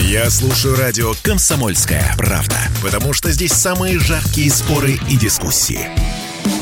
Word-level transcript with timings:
Я 0.00 0.30
слушаю 0.30 0.76
радио 0.76 1.12
«Комсомольская 1.22 2.14
правда», 2.16 2.56
потому 2.82 3.12
что 3.12 3.32
здесь 3.32 3.52
самые 3.52 3.98
жаркие 3.98 4.48
споры 4.50 4.92
и 5.08 5.16
дискуссии. 5.16 5.88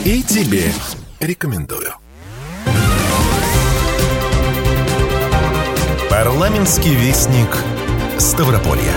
И 0.04 0.22
тебе 0.22 0.72
рекомендую. 1.20 1.92
Парламентский 6.08 6.94
вестник 6.94 7.48
Ставрополья. 8.18 8.94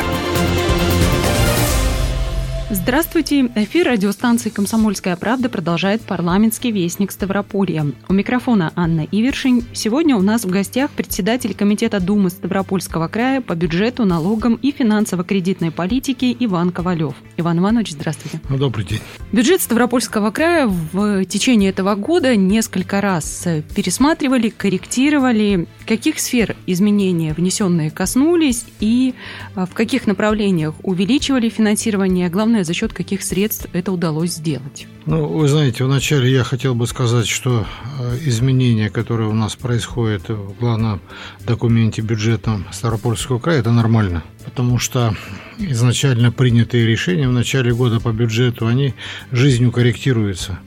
Здравствуйте. 2.72 3.50
Эфир 3.56 3.88
радиостанции 3.88 4.52
«Комсомольская 4.52 5.16
правда» 5.16 5.50
продолжает 5.50 6.04
парламентский 6.04 6.72
вестник 6.72 7.10
Ставрополья. 7.12 7.88
У 8.08 8.14
микрофона 8.14 8.72
Анна 8.76 9.08
Ивершин. 9.12 9.64
Сегодня 9.74 10.16
у 10.16 10.22
нас 10.22 10.46
в 10.46 10.52
гостях 10.52 10.92
председатель 10.92 11.56
Комитета 11.56 12.00
Думы 12.00 12.30
Ставропольского 12.30 13.08
края 13.08 13.42
по 13.42 13.56
бюджету, 13.56 14.06
налогам 14.06 14.54
и 14.54 14.72
финансово-кредитной 14.72 15.72
политике 15.72 16.36
Иван 16.40 16.70
Ковалев. 16.70 17.16
Иван 17.38 17.58
Иванович, 17.58 17.94
здравствуйте. 17.94 18.40
Ну, 18.50 18.60
добрый 18.60 18.86
день. 18.86 19.00
Бюджет 19.32 19.64
Ставропольского 19.64 20.30
края 20.30 20.68
в 20.68 21.26
течение 21.26 21.72
этого 21.72 21.96
года 21.96 22.36
несколько 22.36 23.02
раз 23.02 23.48
пересматривали, 23.76 24.50
корректировали. 24.50 25.68
Каких 25.88 26.20
сфер 26.20 26.56
изменения 26.68 27.34
внесенные 27.34 27.90
коснулись 27.90 28.64
и 28.80 29.16
а, 29.56 29.66
в 29.66 29.74
каких 29.74 30.06
направлениях 30.06 30.76
увеличивали 30.84 31.50
финансирование, 31.50 32.30
главное, 32.30 32.59
главное, 32.60 32.64
за 32.66 32.74
счет 32.74 32.94
каких 32.94 33.24
средств 33.24 33.68
это 33.74 33.92
удалось 33.92 34.32
сделать. 34.32 34.88
Ну, 35.06 35.28
вы 35.28 35.48
знаете, 35.48 35.86
вначале 35.86 36.30
я 36.32 36.44
хотел 36.44 36.76
бы 36.76 36.88
сказать, 36.88 37.28
что 37.28 37.66
э, 38.00 38.18
изменения, 38.28 38.90
которые 38.90 39.30
у 39.30 39.34
нас 39.34 39.56
происходят 39.56 40.30
в 40.30 40.60
главном 40.60 41.00
документе 41.48 42.02
бюджетном 42.02 42.66
Ставропольского 42.72 43.40
края, 43.40 43.60
это 43.60 43.72
нормально. 43.72 44.24
Потому 44.46 44.80
что 44.80 45.16
изначально 45.60 46.32
принятые 46.32 46.86
решения 46.86 47.30
в 47.30 47.34
начале 47.34 47.74
года 47.74 48.00
по 48.00 48.12
бюджету, 48.12 48.68
они 48.68 48.94
жизнью 49.32 49.72
корректируются 49.72 50.60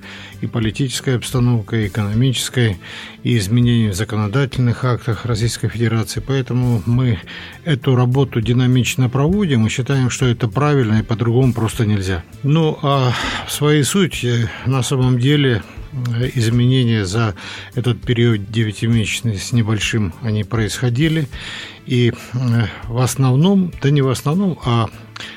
и 0.43 0.47
политической 0.47 1.17
обстановкой, 1.17 1.85
и 1.85 1.87
экономической, 1.87 2.77
и 3.23 3.39
изменения 3.39 3.91
в 3.91 3.95
законодательных 3.95 4.85
актах 4.85 5.25
Российской 5.25 5.69
Федерации. 5.69 6.21
Поэтому 6.21 6.83
мы 6.85 7.19
эту 7.65 7.95
работу 7.95 8.41
динамично 8.41 9.09
проводим 9.09 9.67
и 9.67 9.71
считаем, 9.71 10.11
что 10.11 10.27
это 10.27 10.49
правильно 10.49 10.99
и 10.99 11.03
по-другому 11.03 11.55
просто 11.55 11.87
нельзя. 11.87 12.25
Ну, 12.43 12.79
а 12.83 13.13
в 13.47 13.53
своей 13.53 13.85
сути, 13.85 14.51
на 14.67 14.83
самом 14.83 15.19
деле, 15.19 15.63
изменения 16.35 17.05
за 17.05 17.35
этот 17.75 18.01
период 18.01 18.51
девятимесячный 18.51 19.39
с 19.39 19.53
небольшим 19.53 20.13
они 20.23 20.45
происходили. 20.45 21.29
И 21.87 22.13
э, 22.33 22.67
в 22.87 22.99
основном, 22.99 23.73
да 23.83 23.91
не 23.91 24.03
в 24.03 24.09
основном, 24.09 24.59
а 24.65 24.89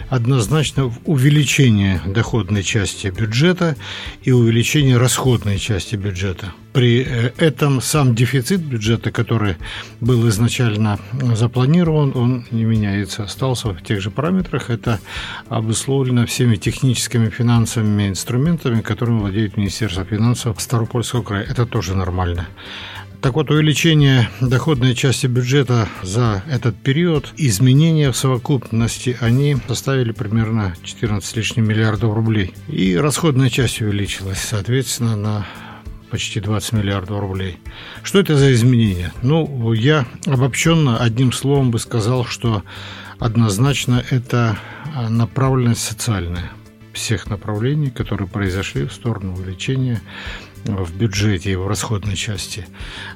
однозначно 0.10 0.90
в 0.90 1.00
увеличение 1.06 2.02
доходной 2.06 2.64
части 2.64 3.08
бюджета 3.08 3.76
и 4.24 4.32
увеличение 4.32 4.98
расходной 4.98 5.60
части 5.60 5.96
бюджета. 5.96 6.54
При 6.76 7.06
э, 7.08 7.32
этом 7.38 7.80
сам 7.80 8.16
дефицит 8.16 8.60
бюджета, 8.60 9.10
который 9.10 9.56
был 10.02 10.28
изначально 10.28 11.00
запланирован, 11.34 12.12
он 12.14 12.46
не 12.52 12.66
меняется, 12.66 13.24
остался 13.24 13.70
в 13.70 13.82
тех 13.82 14.02
же 14.02 14.12
параметрах. 14.12 14.70
Это 14.70 15.00
обусловлено 15.48 16.26
всеми 16.26 16.58
техническими 16.58 17.30
финансовыми 17.30 18.10
инструментами, 18.10 18.82
которыми 18.82 19.20
владеет 19.20 19.56
Министерство 19.56 20.04
финансов 20.04 20.60
Старопольского 20.60 21.24
края. 21.24 21.46
Это 21.50 21.66
тоже 21.66 21.96
нормально. 21.96 22.46
Так 23.22 23.36
вот, 23.36 23.50
увеличение 23.52 24.30
доходной 24.42 24.96
части 24.96 25.28
бюджета 25.28 25.88
за 26.04 26.44
этот 26.46 26.76
период, 26.76 27.34
изменения 27.38 28.12
в 28.12 28.18
совокупности, 28.18 29.18
они 29.22 29.56
составили 29.70 30.12
примерно 30.12 30.76
14 30.84 31.26
с 31.26 31.36
лишним 31.38 31.70
миллиардов 31.70 32.14
рублей. 32.14 32.54
И 32.68 32.98
расходная 32.98 33.50
часть 33.50 33.82
увеличилась, 33.82 34.40
соответственно, 34.40 35.16
на 35.16 35.46
почти 36.06 36.40
20 36.40 36.74
миллиардов 36.74 37.20
рублей. 37.20 37.58
Что 38.04 38.20
это 38.20 38.38
за 38.38 38.54
изменения? 38.54 39.14
Ну, 39.22 39.74
я 39.74 40.06
обобщенно 40.26 41.00
одним 41.00 41.32
словом 41.32 41.72
бы 41.72 41.80
сказал, 41.80 42.26
что 42.26 42.64
однозначно 43.20 44.04
это 44.10 44.58
направленность 45.10 45.82
социальная 45.82 46.52
всех 46.94 47.28
направлений, 47.30 47.92
которые 47.92 48.28
произошли 48.28 48.86
в 48.86 48.94
сторону 48.94 49.34
увеличения 49.34 50.02
в 50.66 50.98
бюджете 50.98 51.52
и 51.52 51.56
в 51.56 51.68
расходной 51.68 52.16
части. 52.16 52.66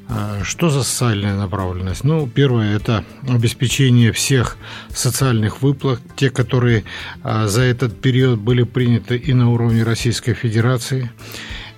А, 0.07 0.43
что 0.43 0.69
за 0.69 0.83
социальная 0.83 1.35
направленность? 1.35 2.03
Ну, 2.03 2.27
первое– 2.27 2.75
это 2.77 3.03
обеспечение 3.27 4.11
всех 4.11 4.57
социальных 4.89 5.61
выплат, 5.61 5.99
те, 6.15 6.29
которые 6.29 6.83
а, 7.23 7.47
за 7.47 7.61
этот 7.63 7.99
период 7.99 8.39
были 8.39 8.63
приняты 8.63 9.17
и 9.17 9.33
на 9.33 9.49
уровне 9.49 9.83
Российской 9.83 10.33
Федерации, 10.33 11.09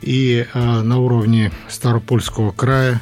и 0.01 0.45
а, 0.53 0.81
на 0.83 0.99
уровне 0.99 1.51
Старопольского 1.69 2.51
края, 2.51 3.01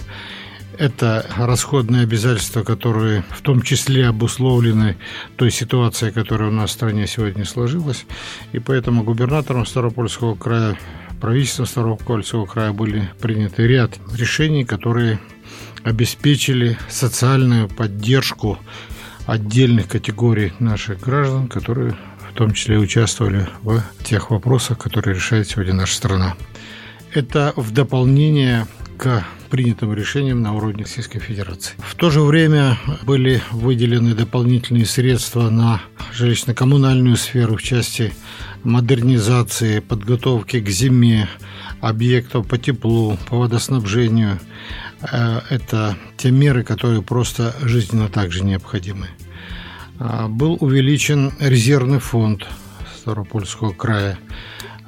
это 0.78 1.26
расходные 1.38 2.04
обязательства, 2.04 2.64
которые 2.64 3.26
в 3.32 3.42
том 3.42 3.62
числе 3.62 4.08
обусловлены 4.08 4.98
той 5.36 5.52
ситуацией, 5.52 6.12
которая 6.12 6.50
у 6.50 6.54
нас 6.54 6.70
в 6.70 6.74
стране 6.74 7.06
сегодня 7.06 7.44
сложилась. 7.44 8.06
И 8.54 8.60
поэтому 8.60 9.04
губернатором 9.04 9.66
Старопольского 9.66 10.36
края 10.36 10.78
правительством 11.20 11.66
Старого 11.66 11.98
края 12.46 12.72
были 12.72 13.10
приняты 13.20 13.68
ряд 13.68 14.00
решений, 14.16 14.64
которые 14.64 15.20
обеспечили 15.84 16.78
социальную 16.88 17.68
поддержку 17.68 18.58
отдельных 19.26 19.88
категорий 19.88 20.54
наших 20.60 21.02
граждан, 21.02 21.48
которые 21.48 21.96
в 22.32 22.34
том 22.36 22.54
числе 22.54 22.78
участвовали 22.78 23.48
в 23.64 23.84
тех 24.04 24.32
вопросах, 24.32 24.78
которые 24.78 25.16
решает 25.16 25.50
сегодня 25.50 25.74
наша 25.74 25.96
страна. 25.96 26.36
Это 27.14 27.54
в 27.56 27.72
дополнение 27.72 28.68
к 28.98 29.26
принятым 29.50 29.94
решениям 29.94 30.44
на 30.44 30.54
уровне 30.54 30.84
Российской 30.84 31.18
Федерации. 31.18 31.74
В 31.80 31.96
то 31.96 32.12
же 32.12 32.22
время 32.22 32.78
были 33.02 33.42
выделены 33.52 34.14
дополнительные 34.14 34.86
средства 34.86 35.50
на 35.50 35.82
жилищно-коммунальную 36.14 37.16
сферу 37.16 37.58
в 37.58 37.64
части 37.64 38.14
модернизации, 38.64 39.80
подготовки 39.80 40.60
к 40.60 40.70
зиме, 40.70 41.28
объектов 41.82 42.48
по 42.48 42.60
теплу, 42.60 43.18
по 43.28 43.40
водоснабжению. 43.40 44.40
Э, 45.02 45.42
это 45.50 45.98
те 46.16 46.30
меры, 46.30 46.64
которые 46.64 47.02
просто 47.02 47.56
жизненно 47.64 48.08
также 48.08 48.44
необходимы. 48.44 49.08
Э, 50.00 50.28
был 50.28 50.58
увеличен 50.60 51.34
резервный 51.40 52.00
фонд 52.00 52.46
Старопольского 53.02 53.72
края– 53.72 54.20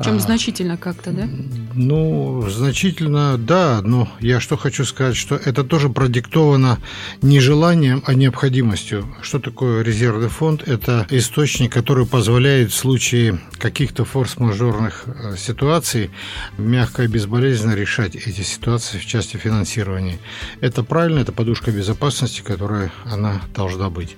чем 0.03 0.17
а, 0.17 0.19
значительно 0.19 0.78
как-то, 0.78 1.12
да? 1.12 1.28
Ну, 1.73 2.47
значительно, 2.50 3.38
да. 3.38 3.81
Но 3.84 4.07
я 4.19 4.39
что 4.39 4.57
хочу 4.57 4.85
сказать, 4.85 5.16
что 5.16 5.35
это 5.35 5.63
тоже 5.63 5.89
продиктовано 5.89 6.79
не 7.22 7.39
желанием, 7.39 8.03
а 8.06 8.13
необходимостью. 8.13 9.06
Что 9.22 9.39
такое 9.39 9.84
резервный 9.84 10.29
фонд? 10.29 10.67
Это 10.67 11.07
источник, 11.09 11.72
который 11.72 12.06
позволяет 12.06 12.72
в 12.72 12.75
случае 12.75 13.39
каких-то 13.57 14.06
форс-мажорных 14.06 15.03
э, 15.06 15.35
ситуаций 15.38 16.09
мягко 16.57 17.03
и 17.03 17.07
безболезненно 17.07 17.73
решать 17.73 18.16
эти 18.16 18.41
ситуации 18.41 18.97
в 18.97 19.06
части 19.06 19.38
финансирования. 19.38 20.19
Это 20.62 20.83
правильно, 20.83 21.19
это 21.19 21.31
подушка 21.31 21.72
безопасности, 21.72 22.41
которая 22.41 22.91
она 23.06 23.41
должна 23.56 23.89
быть. 23.89 24.18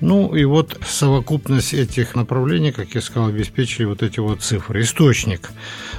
Ну 0.00 0.34
и 0.34 0.44
вот 0.44 0.78
совокупность 0.86 1.74
этих 1.74 2.14
направлений, 2.14 2.70
как 2.70 2.94
я 2.94 3.00
сказал, 3.00 3.28
обеспечили 3.28 3.84
вот 3.84 4.02
эти 4.02 4.20
вот 4.20 4.42
цифры. 4.42 4.82
Источник. 4.82 5.50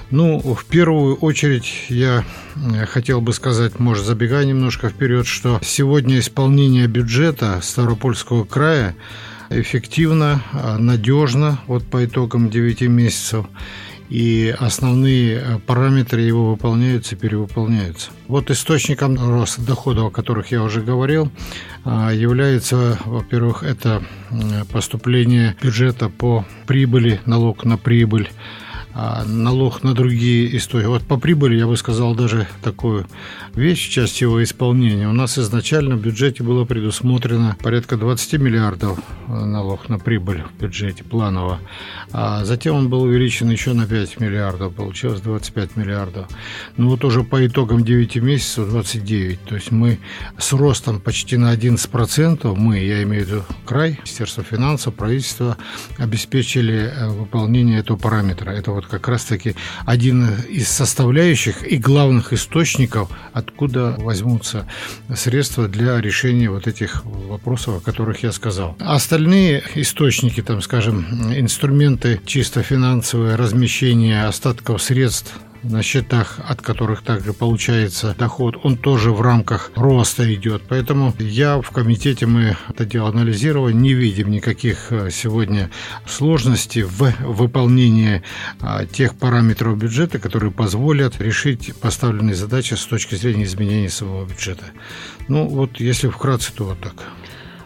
Ну, 0.09 0.39
в 0.39 0.65
первую 0.65 1.15
очередь 1.15 1.85
я 1.89 2.23
э, 2.55 2.85
хотел 2.85 3.19
бы 3.19 3.33
сказать, 3.33 3.77
может, 3.79 4.05
забегая 4.05 4.45
немножко 4.45 4.89
вперед, 4.89 5.27
что 5.27 5.59
сегодня 5.61 6.19
исполнение 6.19 6.87
бюджета 6.87 7.59
Ставропольского 7.61 8.45
края 8.45 8.95
эффективно, 9.49 10.43
э, 10.53 10.77
надежно, 10.77 11.59
вот 11.67 11.85
по 11.85 12.05
итогам 12.05 12.49
9 12.49 12.81
месяцев 12.83 13.45
и 14.09 14.55
основные 14.59 15.35
э, 15.35 15.59
параметры 15.59 16.21
его 16.21 16.51
выполняются 16.51 17.15
и 17.15 17.17
перевыполняются. 17.17 18.11
Вот 18.27 18.49
источником 18.49 19.17
роста 19.17 19.61
доходов, 19.61 20.07
о 20.07 20.11
которых 20.11 20.51
я 20.51 20.63
уже 20.63 20.81
говорил, 20.81 21.31
э, 21.85 22.11
является, 22.13 22.97
во-первых, 23.05 23.63
это 23.63 24.03
поступление 24.71 25.55
бюджета 25.61 26.09
по 26.09 26.45
прибыли, 26.67 27.19
налог 27.25 27.65
на 27.65 27.77
прибыль, 27.77 28.29
а 28.29 28.68
налог 28.93 29.83
на 29.83 29.93
другие 29.93 30.55
истории. 30.57 30.87
Вот 30.87 31.03
по 31.03 31.17
прибыли 31.17 31.55
я 31.55 31.67
бы 31.67 31.77
сказал 31.77 32.15
даже 32.15 32.47
такую 32.63 33.05
вещь, 33.55 33.89
часть 33.89 34.21
его 34.21 34.43
исполнения. 34.43 35.07
У 35.07 35.13
нас 35.13 35.37
изначально 35.37 35.95
в 35.95 36.01
бюджете 36.01 36.43
было 36.43 36.65
предусмотрено 36.65 37.55
порядка 37.61 37.97
20 37.97 38.33
миллиардов 38.39 38.99
налог 39.27 39.89
на 39.89 39.99
прибыль 39.99 40.43
в 40.43 40.61
бюджете 40.61 41.03
планово. 41.03 41.59
А 42.11 42.43
затем 42.45 42.75
он 42.75 42.89
был 42.89 43.03
увеличен 43.03 43.49
еще 43.49 43.73
на 43.73 43.85
5 43.85 44.19
миллиардов, 44.19 44.73
получилось 44.73 45.21
25 45.21 45.75
миллиардов. 45.75 46.27
Ну 46.77 46.89
вот 46.89 47.03
уже 47.05 47.23
по 47.23 47.45
итогам 47.45 47.83
9 47.83 48.15
месяцев 48.17 48.69
29. 48.69 49.41
То 49.43 49.55
есть 49.55 49.71
мы 49.71 49.99
с 50.37 50.53
ростом 50.53 50.99
почти 50.99 51.37
на 51.37 51.53
11%, 51.53 52.55
мы, 52.55 52.79
я 52.79 53.03
имею 53.03 53.25
в 53.25 53.27
виду 53.27 53.43
край, 53.65 53.91
Министерство 53.91 54.43
финансов, 54.43 54.95
правительство, 54.95 55.57
обеспечили 55.97 56.91
э, 56.93 57.07
выполнение 57.09 57.79
этого 57.79 57.97
параметра. 57.97 58.51
Это 58.51 58.71
вот 58.79 58.87
как 58.87 59.07
раз-таки 59.07 59.55
один 59.85 60.27
из 60.49 60.69
составляющих 60.69 61.69
и 61.69 61.77
главных 61.77 62.33
источников, 62.33 63.09
откуда 63.33 63.95
возьмутся 63.97 64.67
средства 65.15 65.67
для 65.67 65.99
решения 65.99 66.49
вот 66.49 66.67
этих 66.67 67.03
вопросов, 67.05 67.77
о 67.77 67.79
которых 67.79 68.23
я 68.23 68.31
сказал. 68.31 68.75
Остальные 68.79 69.63
источники, 69.75 70.41
там, 70.41 70.61
скажем, 70.61 71.05
инструменты 71.35 72.21
чисто 72.25 72.63
финансовые, 72.63 73.35
размещение 73.35 74.25
остатков 74.25 74.81
средств 74.81 75.33
на 75.63 75.83
счетах, 75.83 76.39
от 76.47 76.61
которых 76.61 77.01
также 77.01 77.33
получается 77.33 78.15
доход, 78.17 78.57
он 78.63 78.77
тоже 78.77 79.11
в 79.11 79.21
рамках 79.21 79.71
роста 79.75 80.33
идет. 80.33 80.63
Поэтому 80.67 81.13
я 81.19 81.61
в 81.61 81.71
комитете, 81.71 82.25
мы 82.25 82.57
это 82.69 82.85
дело 82.85 83.09
анализировали, 83.09 83.73
не 83.73 83.93
видим 83.93 84.31
никаких 84.31 84.91
э, 84.91 85.09
сегодня 85.11 85.69
сложностей 86.07 86.83
в 86.83 87.13
выполнении 87.19 88.23
а, 88.61 88.85
тех 88.85 89.15
параметров 89.15 89.77
бюджета, 89.77 90.19
которые 90.19 90.51
позволят 90.51 91.19
решить 91.19 91.75
поставленные 91.75 92.35
задачи 92.35 92.73
с 92.73 92.85
точки 92.85 93.15
зрения 93.15 93.43
изменения 93.43 93.89
своего 93.89 94.25
бюджета. 94.25 94.65
Ну 95.27 95.47
вот, 95.47 95.79
если 95.79 96.07
вкратце, 96.07 96.53
то 96.53 96.65
вот 96.65 96.79
так. 96.79 96.93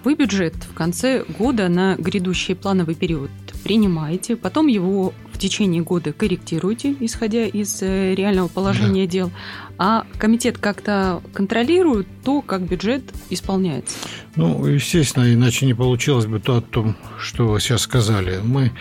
Вы 0.03 0.15
бюджет 0.15 0.55
в 0.55 0.73
конце 0.73 1.23
года 1.39 1.69
на 1.69 1.95
грядущий 1.95 2.55
плановый 2.55 2.95
период 2.95 3.31
принимаете, 3.63 4.35
потом 4.35 4.67
его 4.67 5.13
в 5.33 5.37
течение 5.39 5.81
года 5.81 6.13
корректируете, 6.13 6.95
исходя 6.99 7.45
из 7.45 7.81
э, 7.81 8.13
реального 8.15 8.47
положения 8.47 9.05
да. 9.05 9.11
дел, 9.11 9.31
а 9.77 10.05
комитет 10.17 10.57
как-то 10.59 11.21
контролирует 11.33 12.07
то, 12.23 12.41
как 12.41 12.61
бюджет 12.61 13.03
исполняется. 13.29 13.97
Ну, 14.35 14.65
естественно, 14.65 15.31
иначе 15.31 15.65
не 15.65 15.73
получилось 15.73 16.25
бы 16.25 16.39
то 16.39 16.57
о 16.57 16.61
том, 16.61 16.95
что 17.19 17.47
вы 17.47 17.59
сейчас 17.59 17.81
сказали. 17.81 18.39
Мы 18.43 18.71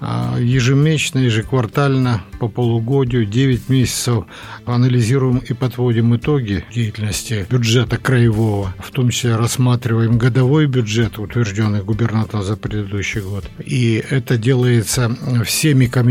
а, 0.00 0.38
ежемесячно, 0.38 1.18
ежеквартально, 1.18 2.22
по 2.38 2.48
полугодию, 2.48 3.26
9 3.26 3.68
месяцев 3.68 4.24
анализируем 4.64 5.38
и 5.38 5.52
подводим 5.52 6.16
итоги 6.16 6.64
деятельности 6.72 7.46
бюджета 7.50 7.98
краевого, 7.98 8.74
в 8.78 8.90
том 8.90 9.10
числе 9.10 9.36
рассматриваем 9.36 10.16
годовой 10.16 10.66
бюджет, 10.66 11.18
утвержденный 11.18 11.82
губернатором 11.82 12.44
за 12.44 12.56
предыдущий 12.56 13.20
год. 13.20 13.44
И 13.64 14.02
это 14.08 14.38
делается 14.38 15.14
всеми 15.44 15.86
комитетами 15.86 16.01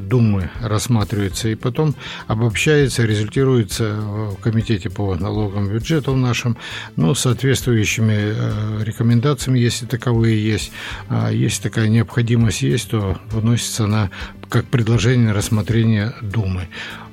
Думы, 0.00 0.50
рассматривается, 0.60 1.48
и 1.48 1.54
потом 1.54 1.94
обобщается, 2.26 3.04
результируется 3.04 3.94
в 3.94 4.36
комитете 4.36 4.90
по 4.90 5.14
налогам 5.14 5.68
бюджету 5.68 6.14
нашем, 6.14 6.56
ну, 6.96 7.14
соответствующими 7.14 8.14
э, 8.16 8.84
рекомендациями, 8.84 9.58
если 9.58 9.86
таковые 9.86 10.42
есть. 10.42 10.72
А 11.08 11.30
если 11.30 11.62
такая 11.62 11.88
необходимость 11.88 12.62
есть, 12.62 12.90
то 12.90 13.18
выносится 13.30 13.86
на 13.86 14.10
как 14.48 14.66
предложение 14.66 15.28
на 15.28 15.34
рассмотрение 15.34 16.12
Думы. 16.20 16.68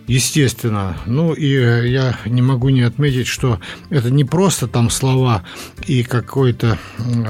Естественно. 0.07 0.97
Ну 1.05 1.33
и 1.33 1.53
э, 1.53 1.87
я 1.89 2.17
не 2.25 2.41
могу 2.41 2.69
не 2.69 2.81
отметить, 2.81 3.27
что 3.27 3.59
это 3.89 4.09
не 4.09 4.23
просто 4.23 4.67
там 4.67 4.89
слова 4.89 5.43
и 5.85 6.03
какой-то 6.03 6.77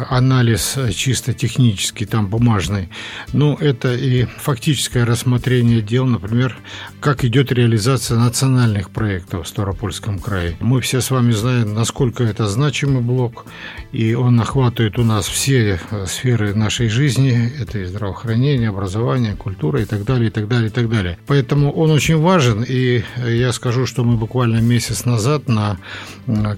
анализ 0.09 0.77
э, 0.77 0.91
чисто 0.91 1.33
технический, 1.33 2.05
там 2.05 2.27
бумажный, 2.27 2.89
но 3.33 3.57
это 3.59 3.95
и 3.95 4.25
фактическое 4.25 5.05
рассмотрение 5.05 5.81
дел, 5.81 6.05
например, 6.05 6.55
как 6.99 7.25
идет 7.25 7.51
реализация 7.51 8.19
национальных 8.19 8.91
проектов 8.91 9.45
в 9.45 9.49
Ставропольском 9.49 10.19
крае. 10.19 10.55
Мы 10.59 10.79
все 10.81 11.01
с 11.01 11.09
вами 11.09 11.31
знаем, 11.31 11.73
насколько 11.73 12.23
это 12.23 12.47
значимый 12.47 13.01
блок, 13.01 13.45
и 13.91 14.13
он 14.13 14.39
охватывает 14.39 14.99
у 14.99 15.03
нас 15.03 15.27
все 15.27 15.79
э, 15.89 16.05
сферы 16.05 16.53
нашей 16.53 16.89
жизни, 16.89 17.51
это 17.59 17.79
и 17.79 17.85
здравоохранение, 17.85 18.69
образование, 18.69 19.35
культура 19.35 19.81
и 19.81 19.85
так 19.85 20.03
далее, 20.03 20.27
и 20.27 20.31
так 20.31 20.47
далее, 20.47 20.67
и 20.67 20.71
так 20.71 20.89
далее. 20.89 21.17
Поэтому 21.25 21.71
он 21.71 21.89
очень 21.89 22.17
важен, 22.17 22.66
и 22.67 23.03
я 23.25 23.53
скажу, 23.53 23.85
что 23.85 24.03
мы 24.03 24.17
буквально 24.17 24.59
месяц 24.59 25.05
назад 25.05 25.47
на 25.47 25.77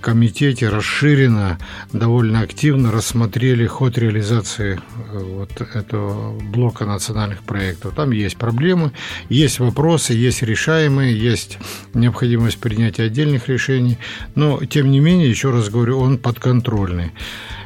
комитете 0.01 0.69
расширенно, 0.69 1.59
довольно 1.93 2.41
активно 2.41 2.91
рассмотрели 2.91 3.65
ход 3.67 3.97
реализации 3.97 4.79
э, 5.13 5.19
вот 5.19 5.51
этого 5.61 6.37
блока 6.39 6.85
национальных 6.85 7.43
проектов. 7.43 7.95
Там 7.95 8.11
есть 8.11 8.37
проблемы, 8.37 8.91
есть 9.29 9.59
вопросы, 9.59 10.13
есть 10.13 10.41
решаемые, 10.41 11.17
есть 11.17 11.57
необходимость 11.93 12.59
принятия 12.59 13.03
отдельных 13.03 13.47
решений, 13.47 13.97
но, 14.35 14.63
тем 14.65 14.91
не 14.91 14.99
менее, 14.99 15.29
еще 15.29 15.51
раз 15.51 15.69
говорю, 15.69 15.99
он 15.99 16.17
подконтрольный. 16.17 17.11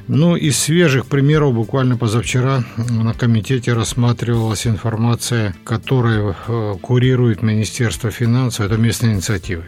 Ну, 0.08 0.36
из 0.36 0.58
свежих 0.58 1.06
примеров, 1.06 1.54
буквально 1.54 1.98
позавчера 1.98 2.64
на 2.90 3.14
комитете 3.14 3.72
рассматривалась 3.72 4.68
информация, 4.68 5.56
которая 5.64 6.36
э, 6.48 6.76
курирует 6.82 7.42
Министерство 7.42 8.12
финансов, 8.12 8.66
это 8.66 8.76
местные 8.76 9.14
инициативы. 9.14 9.64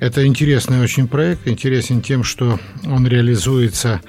Это 0.00 0.26
интересный 0.26 0.80
очень 0.80 1.06
проект, 1.06 1.46
интересен 1.46 2.00
тем, 2.00 2.24
что 2.24 2.58
он 2.84 3.06
реализуется 3.06 4.00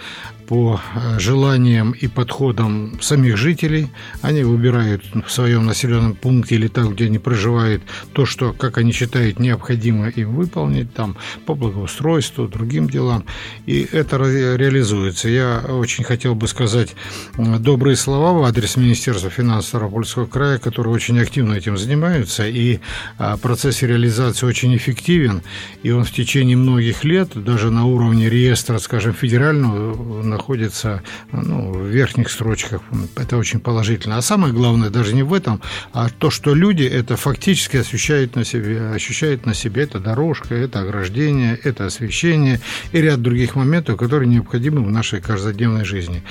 по 0.47 0.79
э, 0.95 1.19
желаниям 1.19 1.91
и 1.91 2.07
подходам 2.07 2.99
самих 3.01 3.37
жителей. 3.37 3.89
Они 4.21 4.43
выбирают 4.43 5.03
в 5.25 5.31
своем 5.31 5.65
населенном 5.65 6.15
пункте 6.15 6.55
или 6.55 6.67
там, 6.67 6.93
где 6.93 7.05
они 7.05 7.19
проживают, 7.19 7.83
то, 8.13 8.25
что, 8.25 8.53
как 8.53 8.77
они 8.77 8.91
считают, 8.91 9.39
необходимо 9.39 10.09
им 10.09 10.35
выполнить, 10.35 10.93
там, 10.93 11.17
по 11.45 11.55
благоустройству, 11.55 12.47
другим 12.47 12.89
делам. 12.89 13.25
И 13.65 13.87
это 13.91 14.17
реализуется. 14.17 15.29
Я 15.29 15.59
очень 15.67 16.03
хотел 16.03 16.35
бы 16.35 16.47
сказать 16.47 16.95
добрые 17.37 17.95
слова 17.95 18.33
в 18.33 18.43
адрес 18.43 18.77
Министерства 18.77 19.29
финансов 19.29 19.69
Ставропольского 19.69 20.25
края, 20.25 20.59
которые 20.59 20.93
очень 20.93 21.19
активно 21.19 21.53
этим 21.53 21.77
занимаются, 21.77 22.47
и 22.47 22.79
а, 23.17 23.37
процесс 23.37 23.81
реализации 23.81 24.45
очень 24.45 24.75
эффективен, 24.75 25.41
и 25.81 25.91
он 25.91 26.03
в 26.03 26.11
течение 26.11 26.57
многих 26.57 27.03
лет, 27.03 27.29
даже 27.33 27.71
на 27.71 27.85
уровне 27.85 28.29
реестра, 28.29 28.77
скажем, 28.77 29.13
федерального, 29.13 30.23
находится 30.33 31.01
ну, 31.31 31.71
в 31.71 31.85
верхних 31.87 32.29
строчках. 32.29 32.81
Это 33.15 33.37
очень 33.37 33.59
положительно. 33.59 34.17
А 34.17 34.21
самое 34.21 34.53
главное 34.53 34.89
даже 34.89 35.13
не 35.13 35.23
в 35.23 35.33
этом, 35.33 35.61
а 35.93 36.09
то, 36.09 36.29
что 36.29 36.53
люди 36.53 36.83
это 36.83 37.15
фактически 37.15 37.77
ощущают 37.77 38.35
на 38.35 38.43
себе. 38.43 38.91
Ощущают 38.93 39.45
на 39.45 39.53
себе 39.53 39.83
это 39.83 39.99
дорожка, 39.99 40.55
это 40.55 40.79
ограждение, 40.79 41.59
это 41.63 41.85
освещение 41.85 42.59
и 42.91 43.01
ряд 43.01 43.21
других 43.21 43.55
моментов, 43.55 43.97
которые 43.97 44.27
необходимы 44.27 44.83
в 44.83 44.91
нашей 44.91 45.21
каждодневной 45.21 45.85
жизни. 45.85 46.23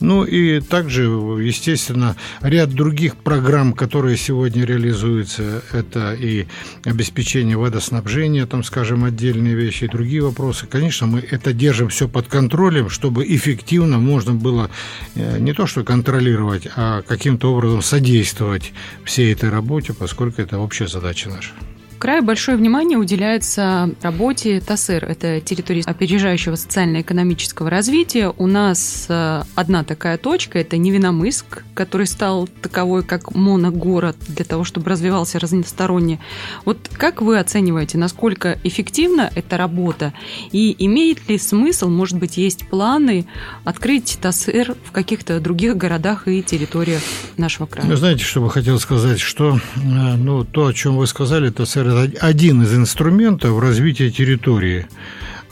Ну 0.00 0.24
и 0.24 0.60
также, 0.60 1.02
естественно, 1.02 2.16
ряд 2.40 2.70
других 2.70 3.16
программ, 3.16 3.72
которые 3.74 4.16
сегодня 4.16 4.64
реализуются, 4.64 5.62
это 5.72 6.14
и 6.14 6.46
обеспечение 6.84 7.56
водоснабжения, 7.56 8.46
там, 8.46 8.64
скажем, 8.64 9.04
отдельные 9.04 9.54
вещи 9.54 9.84
и 9.84 9.88
другие 9.88 10.22
вопросы. 10.22 10.66
Конечно, 10.66 11.06
мы 11.06 11.20
это 11.20 11.52
держим 11.52 11.88
все 11.88 12.08
под 12.08 12.26
контролем, 12.26 12.88
чтобы 12.88 13.24
эффективно 13.26 13.49
эффективно 13.50 13.98
можно 13.98 14.34
было 14.34 14.70
э, 15.14 15.38
не 15.38 15.52
то 15.52 15.66
что 15.66 15.84
контролировать, 15.84 16.68
а 16.76 17.02
каким-то 17.02 17.52
образом 17.52 17.82
содействовать 17.82 18.72
всей 19.04 19.32
этой 19.32 19.50
работе, 19.50 19.92
поскольку 19.92 20.40
это 20.40 20.58
общая 20.58 20.88
задача 20.88 21.28
наша 21.28 21.52
крае 22.00 22.22
большое 22.22 22.56
внимание 22.56 22.96
уделяется 22.96 23.90
работе 24.00 24.60
ТАСЭР. 24.60 25.04
Это 25.04 25.40
территория 25.40 25.82
опережающего 25.84 26.56
социально-экономического 26.56 27.68
развития. 27.68 28.32
У 28.38 28.46
нас 28.46 29.04
э, 29.10 29.42
одна 29.54 29.84
такая 29.84 30.16
точка– 30.16 30.58
это 30.60 30.78
Невиномыск, 30.78 31.62
который 31.74 32.06
стал 32.06 32.48
таковой, 32.62 33.04
как 33.04 33.34
моногород 33.34 34.16
для 34.28 34.46
того, 34.46 34.64
чтобы 34.64 34.88
развивался 34.88 35.38
разносторонне. 35.38 36.20
Вот 36.64 36.88
как 36.90 37.20
вы 37.20 37.38
оцениваете, 37.38 37.98
насколько 37.98 38.58
эффективна 38.64 39.30
эта 39.34 39.58
работа? 39.58 40.14
И 40.52 40.74
имеет 40.78 41.28
ли 41.28 41.36
смысл, 41.36 41.90
может 41.90 42.18
быть, 42.18 42.38
есть 42.38 42.66
планы 42.66 43.26
открыть 43.64 44.18
ТАСЭР 44.22 44.74
в 44.84 44.92
каких-то 44.92 45.38
других 45.38 45.76
городах 45.76 46.28
и 46.28 46.42
территориях 46.42 47.02
нашего 47.36 47.66
края? 47.66 47.86
Вы 47.86 47.96
знаете, 47.96 48.24
что 48.24 48.40
бы 48.40 48.48
хотел 48.48 48.80
сказать, 48.80 49.20
что 49.20 49.56
э, 49.56 49.80
ну, 50.16 50.44
то, 50.44 50.68
о 50.68 50.72
чем 50.72 50.96
вы 50.96 51.06
сказали, 51.06 51.50
ТАСЭР 51.50 51.89
один 51.98 52.62
из 52.62 52.74
инструментов 52.74 53.58
развития 53.58 54.10
территории. 54.10 54.86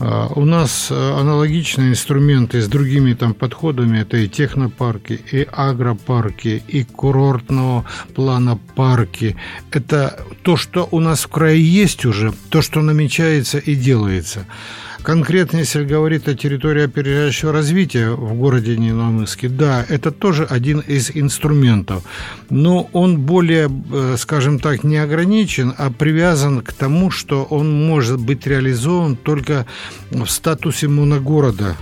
А, 0.01 0.29
у 0.35 0.45
нас 0.45 0.91
аналогичные 0.91 1.91
инструменты 1.91 2.61
с 2.61 2.69
другими 2.69 3.15
там 3.15 3.35
подходами. 3.35 4.01
Это 4.01 4.17
и 4.17 4.29
технопарки, 4.29 5.21
и 5.33 5.47
агропарки, 5.51 6.63
и 6.67 6.85
курортного 6.85 7.85
плана 8.15 8.59
парки. 8.77 9.37
Это 9.71 10.25
то, 10.43 10.57
что 10.57 10.89
у 10.91 11.01
нас 11.01 11.25
в 11.25 11.29
крае 11.29 11.63
есть 11.63 12.05
уже, 12.05 12.33
то, 12.51 12.63
что 12.63 12.81
намечается 12.81 13.59
и 13.59 13.75
делается. 13.75 14.47
Конкретно, 15.03 15.59
если 15.59 15.85
говорить 15.85 16.27
о 16.29 16.35
территории 16.35 16.85
опережающего 16.85 17.53
развития 17.53 18.11
в 18.11 18.35
городе 18.35 18.77
Нинамыске, 18.77 19.49
да, 19.49 19.83
это 19.89 20.11
тоже 20.11 20.45
один 20.45 20.81
из 20.81 21.11
инструментов. 21.15 22.03
Но 22.51 22.91
он 22.93 23.21
более, 23.21 23.71
э, 23.91 24.17
скажем 24.19 24.59
так, 24.59 24.85
не 24.85 24.99
ограничен, 24.99 25.73
а 25.79 25.91
привязан 25.91 26.61
к 26.61 26.73
тому, 26.73 27.11
что 27.11 27.45
он 27.45 27.87
может 27.87 28.21
быть 28.21 28.47
реализован 28.47 29.17
только 29.17 29.67
в 30.11 30.27
статусе 30.27 30.89
моногорода, 30.89 31.77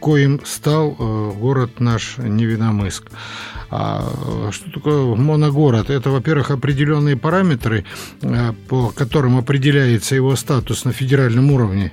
коим 0.00 0.40
стал 0.44 0.96
э, 0.98 1.32
город 1.38 1.80
наш 1.80 2.16
Невиномыск. 2.18 3.10
А 3.70 4.50
что 4.50 4.70
такое 4.72 5.14
моногород? 5.14 5.90
Это, 5.90 6.10
во-первых, 6.10 6.50
определенные 6.50 7.16
параметры, 7.16 7.84
э, 8.22 8.52
по 8.68 8.90
которым 8.90 9.36
определяется 9.38 10.16
его 10.16 10.34
статус 10.34 10.84
на 10.84 10.92
федеральном 10.92 11.52
уровне. 11.52 11.92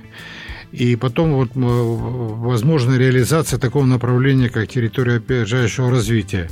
И 0.72 0.96
потом 0.96 1.34
вот 1.34 1.50
э, 1.54 1.60
возможна 1.60 2.96
реализация 2.96 3.58
такого 3.58 3.84
направления, 3.84 4.48
как 4.48 4.68
территория 4.68 5.16
опережающего 5.16 5.90
развития. 5.90 6.50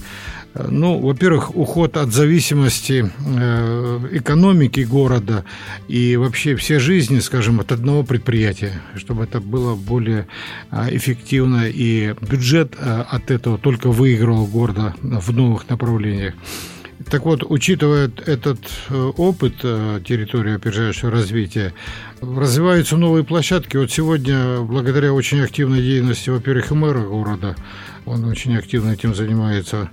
Ну, 0.68 0.98
во-первых, 1.00 1.54
уход 1.56 1.96
от 1.96 2.12
зависимости 2.12 3.10
э, 3.18 4.08
экономики 4.12 4.80
города 4.80 5.44
и 5.88 6.16
вообще 6.16 6.56
все 6.56 6.78
жизни, 6.78 7.18
скажем, 7.18 7.60
от 7.60 7.72
одного 7.72 8.04
предприятия, 8.04 8.80
чтобы 8.96 9.24
это 9.24 9.40
было 9.40 9.74
более 9.74 10.26
а, 10.70 10.88
эффективно, 10.90 11.68
и 11.68 12.14
бюджет 12.20 12.74
э, 12.78 13.04
от 13.08 13.30
этого 13.30 13.58
только 13.58 13.90
выигрывал 13.90 14.46
города 14.46 14.94
в 15.02 15.32
новых 15.32 15.68
направлениях. 15.68 16.34
Так 17.10 17.24
вот, 17.24 17.44
учитывая 17.48 18.10
этот 18.24 18.58
э, 18.88 19.12
опыт 19.16 19.58
территории 19.58 20.54
опережающего 20.54 21.10
развития, 21.10 21.74
развиваются 22.20 22.96
новые 22.96 23.24
площадки. 23.24 23.76
Вот 23.76 23.90
сегодня, 23.90 24.60
благодаря 24.62 25.12
очень 25.12 25.40
активной 25.40 25.82
деятельности, 25.82 26.30
во-первых, 26.30 26.70
и 26.70 26.74
мэра 26.74 27.00
города, 27.00 27.54
он 28.06 28.24
очень 28.24 28.56
активно 28.56 28.92
этим 28.92 29.14
занимается, 29.14 29.90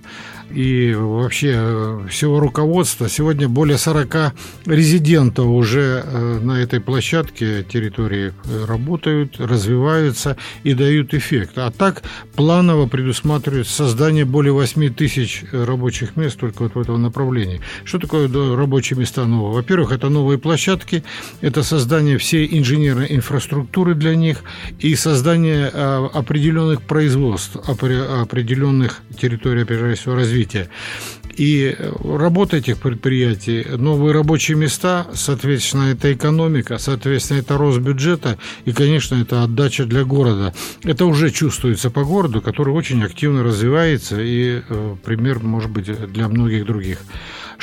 и 0.54 0.94
вообще 0.94 1.54
э, 1.56 2.08
всего 2.10 2.40
руководства. 2.40 3.10
Сегодня 3.10 3.50
более 3.50 3.78
40 3.78 4.34
резидентов 4.66 5.48
уже 5.48 6.04
э, 6.06 6.40
на 6.42 6.62
этой 6.62 6.80
площадке 6.80 7.64
территории 7.64 8.34
э, 8.46 8.66
работают, 8.66 9.40
развиваются 9.40 10.38
и 10.64 10.74
дают 10.74 11.14
эффект. 11.14 11.58
А 11.58 11.72
так 11.72 12.04
планово 12.36 12.88
предусматривается 12.88 13.74
создание 13.74 14.26
более 14.26 14.54
8 14.54 14.94
тысяч 14.94 15.44
рабочих 15.52 16.16
мест 16.16 16.40
только 16.40 16.64
вот 16.64 16.76
в 16.76 16.80
этом 16.80 17.02
направлении. 17.02 17.62
Что 17.84 17.98
такое 17.98 18.28
рабочие 18.56 19.00
места 19.00 19.26
новые? 19.26 19.56
Во-первых, 19.56 19.92
это 19.92 20.10
новые 20.10 20.38
площадки, 20.38 21.04
это 21.42 21.64
создание 21.64 22.18
всей 22.18 22.48
инженерной 22.60 23.08
инфраструктуры 23.10 23.96
для 23.96 24.16
них 24.16 24.44
и 24.80 24.96
создание 24.96 25.68
определенных 25.68 26.84
производств, 26.84 27.58
определенных 27.68 29.02
территорий 29.18 29.64
опережающего 29.64 30.16
развития 30.16 30.43
развития. 30.44 30.70
И 31.36 31.76
работа 32.04 32.58
этих 32.58 32.78
предприятий, 32.78 33.66
новые 33.78 34.14
рабочие 34.14 34.56
места, 34.56 35.08
соответственно, 35.16 35.92
это 35.92 36.14
экономика, 36.14 36.78
соответственно, 36.78 37.40
это 37.40 37.58
рост 37.58 37.80
бюджета 37.80 38.38
и, 38.66 38.72
конечно, 38.72 39.16
это 39.16 39.44
отдача 39.44 39.86
для 39.86 40.04
города. 40.04 40.54
Это 40.84 41.06
уже 41.06 41.32
чувствуется 41.32 41.90
по 41.90 42.04
городу, 42.04 42.40
который 42.40 42.74
очень 42.74 43.04
активно 43.04 43.44
развивается 43.44 44.22
и 44.22 44.62
э, 44.70 44.96
пример, 45.04 45.40
может 45.40 45.72
быть, 45.72 45.86
для 46.12 46.28
многих 46.28 46.66
других. 46.66 47.00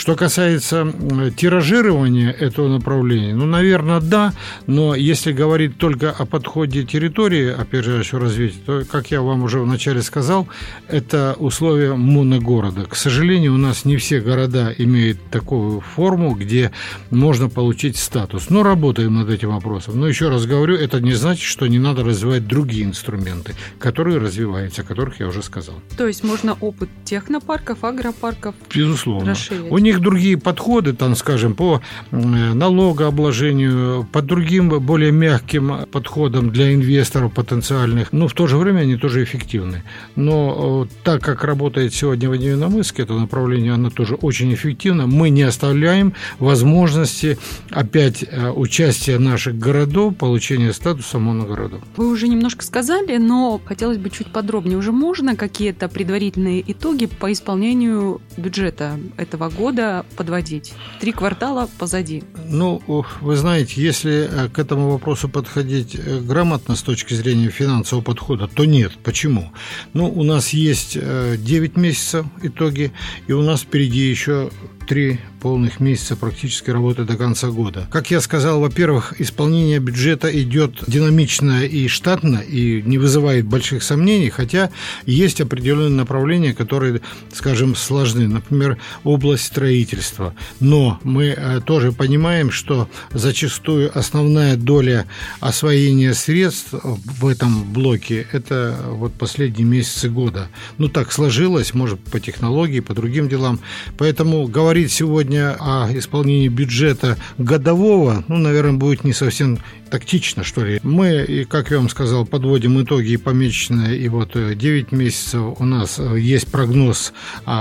Что 0.00 0.16
касается 0.16 0.90
тиражирования 1.37 2.30
этого 2.30 2.69
направления, 2.69 3.35
ну, 3.35 3.45
наверное, 3.45 4.00
да, 4.00 4.33
но 4.66 4.95
если 4.95 5.30
говорить 5.30 5.76
только 5.76 6.11
о 6.11 6.25
подходе 6.25 6.85
территории 6.85 7.52
опережающего 7.52 8.19
развития, 8.19 8.61
то, 8.64 8.83
как 8.90 9.11
я 9.11 9.21
вам 9.21 9.42
уже 9.42 9.61
вначале 9.61 10.00
сказал, 10.00 10.49
это 10.88 11.37
условия 11.38 11.97
моногорода. 11.97 12.87
К 12.87 12.97
сожалению, 12.97 13.52
у 13.52 13.59
нас 13.59 13.85
не 13.85 13.99
все 13.99 14.21
города 14.21 14.75
имеют 14.78 15.19
такую 15.30 15.80
форму, 15.83 16.35
где 16.35 16.73
можно 17.11 17.50
получить 17.50 17.99
статус. 17.99 18.49
Но 18.49 18.62
работаем 18.62 19.16
над 19.16 19.28
этим 19.28 19.50
вопросом. 19.50 20.00
Но 20.00 20.09
еще 20.09 20.30
раз 20.30 20.47
говорю, 20.47 20.76
это 20.76 20.99
не 21.02 21.12
значит, 21.12 21.45
что 21.45 21.66
не 21.66 21.78
надо 21.78 22.04
развивать 22.04 22.47
другие 22.47 22.85
инструменты, 22.85 23.54
которые 23.78 24.16
развиваются, 24.16 24.80
о 24.80 24.85
которых 24.87 25.21
я 25.21 25.28
уже 25.28 25.42
сказал. 25.42 25.75
То 25.99 26.07
есть 26.07 26.25
можно 26.25 26.57
опыт 26.59 26.88
технопарков, 27.04 27.85
агропарков 27.85 28.54
Безусловно. 28.75 29.33
расширить? 29.33 29.71
У 29.71 29.76
них 29.76 29.89
другие 29.99 30.37
подходы, 30.38 30.92
там, 30.92 31.16
скажем, 31.16 31.54
по 31.54 31.80
налогообложению, 32.11 34.06
по 34.12 34.23
другим 34.23 34.68
более 34.68 35.12
мягким 35.12 35.87
подходам 35.90 36.50
для 36.50 36.75
инвесторов 36.75 37.32
потенциальных, 37.32 38.12
но 38.12 38.28
в 38.28 38.35
то 38.35 38.47
же 38.47 38.56
время 38.56 38.80
они 38.80 38.97
тоже 38.97 39.25
эффективны. 39.25 39.82
Но 40.16 40.87
так 41.02 41.23
как 41.23 41.44
работает 41.44 41.94
сегодня 41.94 42.28
в 42.30 42.37
Невиномысске, 42.37 43.02
это 43.02 43.14
направление, 43.14 43.73
оно 43.73 43.90
тоже 43.90 44.14
очень 44.14 44.52
эффективно, 44.54 45.06
мы 45.06 45.30
не 45.30 45.42
оставляем 45.42 46.14
возможности 46.38 47.38
опять 47.70 48.23
э, 48.23 48.50
участия 48.50 49.18
наших 49.18 49.59
городов, 49.59 50.16
получения 50.16 50.73
статуса 50.73 51.18
моногородов. 51.18 51.80
Вы 51.97 52.11
уже 52.11 52.28
немножко 52.28 52.64
сказали, 52.64 53.16
но 53.16 53.61
хотелось 53.64 53.99
бы 53.99 54.11
чуть 54.11 54.32
подробнее. 54.32 54.78
Уже 54.78 54.92
можно 54.92 55.37
какие-то 55.37 55.88
предварительные 55.88 56.62
итоги 56.70 57.06
по 57.06 57.32
исполнению 57.32 58.20
бюджета 58.37 58.99
этого 59.16 59.49
года? 59.49 59.70
Года 59.71 60.05
подводить? 60.17 60.73
Три 61.00 61.12
квартала 61.12 61.69
позади. 61.79 62.25
Ну, 62.49 62.83
вы 63.21 63.37
знаете, 63.37 63.81
если 63.81 64.29
э, 64.29 64.49
к 64.49 64.59
этому 64.59 64.91
вопросу 64.91 65.29
подходить 65.29 65.95
э, 65.95 66.21
грамотно 66.21 66.75
с 66.75 66.83
точки 66.83 67.15
зрения 67.15 67.50
финансового 67.50 68.03
подхода, 68.05 68.49
то 68.49 68.65
нет. 68.65 68.93
Почему? 69.05 69.53
Ну, 69.93 70.11
у 70.11 70.25
нас 70.25 70.50
есть 70.50 70.95
9 70.95 71.77
э, 71.77 71.81
месяцев 71.81 72.27
итоги, 72.43 72.93
и 73.29 73.33
у 73.33 73.43
нас 73.43 73.61
впереди 73.61 74.11
еще 74.11 74.50
три 74.90 75.20
полных 75.40 75.78
месяца 75.78 76.16
практически 76.16 76.68
работы 76.70 77.04
до 77.04 77.16
конца 77.16 77.49
года. 77.49 77.87
Как 77.92 78.11
я 78.11 78.20
сказал, 78.20 78.59
во-первых, 78.59 79.20
исполнение 79.20 79.78
бюджета 79.78 80.28
идет 80.42 80.82
динамично 80.88 81.64
и 81.64 81.87
штатно, 81.87 82.38
и 82.38 82.82
не 82.82 82.99
вызывает 82.99 83.47
больших 83.47 83.85
сомнений, 83.85 84.30
хотя 84.30 84.70
есть 85.06 85.40
определенные 85.40 85.90
направления, 85.90 86.52
которые, 86.54 87.02
скажем, 87.32 87.76
сложны. 87.76 88.26
Например, 88.26 88.78
область 89.04 89.44
строительства. 89.44 90.35
Но 90.59 90.99
мы 91.04 91.35
э, 91.37 91.61
тоже 91.64 91.92
понимаем, 91.92 92.50
что 92.50 92.88
зачастую 93.12 93.97
основная 93.97 94.56
доля 94.56 95.06
освоения 95.38 96.14
средств 96.14 96.73
в 96.73 97.26
этом 97.28 97.73
блоке– 97.73 98.26
это 98.32 98.76
вот 98.88 99.12
последние 99.12 99.66
месяцы 99.68 100.11
года. 100.11 100.49
Ну, 100.78 100.88
так 100.88 101.12
сложилось, 101.12 101.75
может, 101.75 102.00
по 102.00 102.18
технологии, 102.18 102.80
по 102.80 102.92
другим 102.92 103.28
делам. 103.28 103.61
Поэтому 103.97 104.49
говорить 104.49 104.80
сегодня 104.89 105.31
сегодня 105.31 105.57
о 105.61 105.89
исполнении 105.93 106.49
бюджета 106.49 107.19
годового, 107.37 108.25
ну, 108.27 108.39
наверное, 108.39 108.79
будет 108.79 109.05
не 109.05 109.13
совсем 109.13 109.59
тактично, 109.91 110.45
что 110.45 110.65
ли. 110.65 110.81
Мы, 110.83 111.47
как 111.51 111.71
я 111.71 111.79
вам 111.79 111.89
сказал, 111.89 112.25
подводим 112.25 112.81
итоги 112.81 113.17
помеченные, 113.17 113.99
и 113.99 114.09
вот 114.09 114.33
9 114.35 114.87
э, 114.93 114.97
месяцев 114.97 115.57
у 115.59 115.65
нас 115.65 115.99
э, 115.99 116.19
есть 116.19 116.51
прогноз 116.51 117.13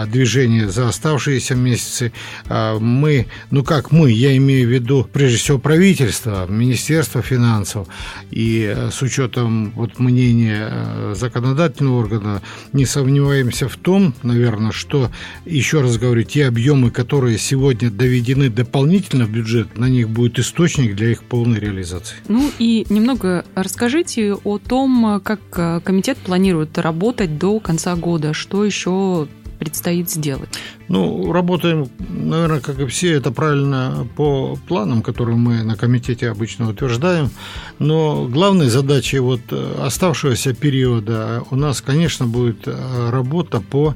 движения 0.08 0.70
за 0.70 0.88
оставшиеся 0.88 1.56
месяцы. 1.56 2.14
А 2.48 2.80
мы, 2.80 3.26
ну 3.50 3.64
как 3.64 3.92
мы, 3.92 4.12
я 4.12 4.38
имею 4.38 4.68
в 4.68 4.72
виду 4.72 5.08
прежде 5.12 5.38
всего 5.38 5.58
правительство, 5.58 6.46
Министерство 6.48 7.22
финансов, 7.22 7.88
и 8.30 8.74
э, 8.76 8.92
с 8.92 9.02
учетом 9.02 9.72
вот 9.72 10.00
мнения 10.00 11.14
законодательного 11.16 12.00
органа 12.00 12.42
не 12.74 12.86
сомневаемся 12.86 13.68
в 13.68 13.76
том, 13.76 14.14
наверное, 14.24 14.72
что, 14.72 15.10
еще 15.46 15.82
раз 15.82 15.98
говорю, 15.98 16.24
те 16.24 16.46
объемы, 16.46 16.92
которые 16.92 17.09
сегодня 17.38 17.90
доведены 17.90 18.50
дополнительно 18.50 19.26
в 19.26 19.32
бюджет, 19.32 19.78
на 19.78 19.90
них 19.90 20.10
будет 20.10 20.40
источник 20.40 20.96
для 20.96 21.12
их 21.12 21.24
полной 21.24 21.60
реализации. 21.60 22.16
Ну 22.28 22.50
и 22.60 22.86
немного 22.90 23.46
расскажите 23.56 24.34
о 24.34 24.58
том, 24.58 25.22
как 25.24 25.40
э, 25.56 25.82
комитет 25.84 26.18
планирует 26.18 26.78
работать 26.78 27.38
до 27.38 27.60
конца 27.60 27.96
года, 27.96 28.34
что 28.34 28.66
еще 28.66 29.28
предстоит 29.60 30.10
сделать? 30.10 30.50
Ну, 30.88 31.32
работаем, 31.32 31.90
наверное, 32.00 32.62
как 32.62 32.80
и 32.80 32.86
все, 32.88 33.14
это 33.14 33.32
правильно 33.32 34.08
по 34.16 34.58
планам, 34.68 35.02
которые 35.02 35.36
мы 35.36 35.64
на 35.64 35.76
комитете 35.76 36.30
обычно 36.30 36.70
утверждаем. 36.70 37.30
Но 37.78 38.28
главной 38.28 38.70
задачей 38.70 39.20
вот 39.20 39.42
э, 39.52 39.76
оставшегося 39.84 40.54
периода 40.54 41.44
у 41.52 41.56
нас, 41.56 41.82
конечно, 41.82 42.26
будет 42.26 42.68
э, 42.68 43.10
работа 43.12 43.62
по 43.62 43.96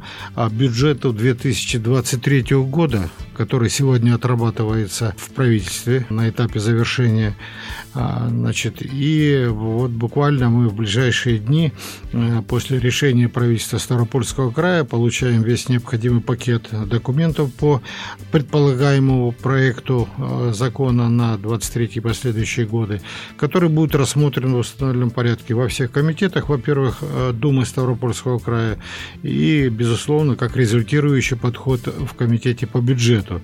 бюджету 0.52 1.14
2023 1.14 2.56
года, 2.58 3.10
который 3.36 3.70
сегодня 3.70 4.14
отрабатывается 4.14 5.16
в 5.18 5.32
правительстве 5.32 6.06
на 6.10 6.30
этапе 6.30 6.60
завершения. 6.60 7.36
А, 7.96 8.28
значит, 8.28 8.78
и 8.82 9.46
вот 9.50 9.92
буквально 9.92 10.50
мы 10.50 10.68
в 10.68 10.76
ближайшие 10.76 11.38
дни 11.38 11.72
э, 12.12 12.42
после 12.48 12.80
решения 12.80 13.30
правительства 13.30 13.78
Ставропольского 13.78 14.52
края 14.52 14.84
получаем 14.84 15.44
весь 15.44 15.70
необходимый 15.70 16.22
пакет 16.22 16.70
документов 16.88 17.54
по 17.54 17.82
предполагаемому 18.32 19.32
проекту 19.32 20.10
э, 20.18 20.52
закона 20.56 21.08
на 21.08 21.38
23 21.38 21.92
и 21.94 22.00
последующие 22.00 22.66
годы, 22.66 23.02
который 23.38 23.70
будет 23.70 23.94
рассмотрен 23.94 24.54
в 24.54 24.58
установленном 24.58 25.12
порядке 25.12 25.54
во 25.54 25.68
всех 25.68 25.92
комитетах, 25.92 26.50
во-первых, 26.50 26.98
э, 27.02 27.32
Думы 27.34 27.66
Ставропольского 27.66 28.40
края 28.40 28.80
и, 29.22 29.70
безусловно, 29.70 30.36
как 30.36 30.58
результирующий 30.58 31.38
подход 31.38 31.82
в 31.86 32.16
комитете 32.16 32.66
по 32.66 32.80
бюджету. 32.80 33.42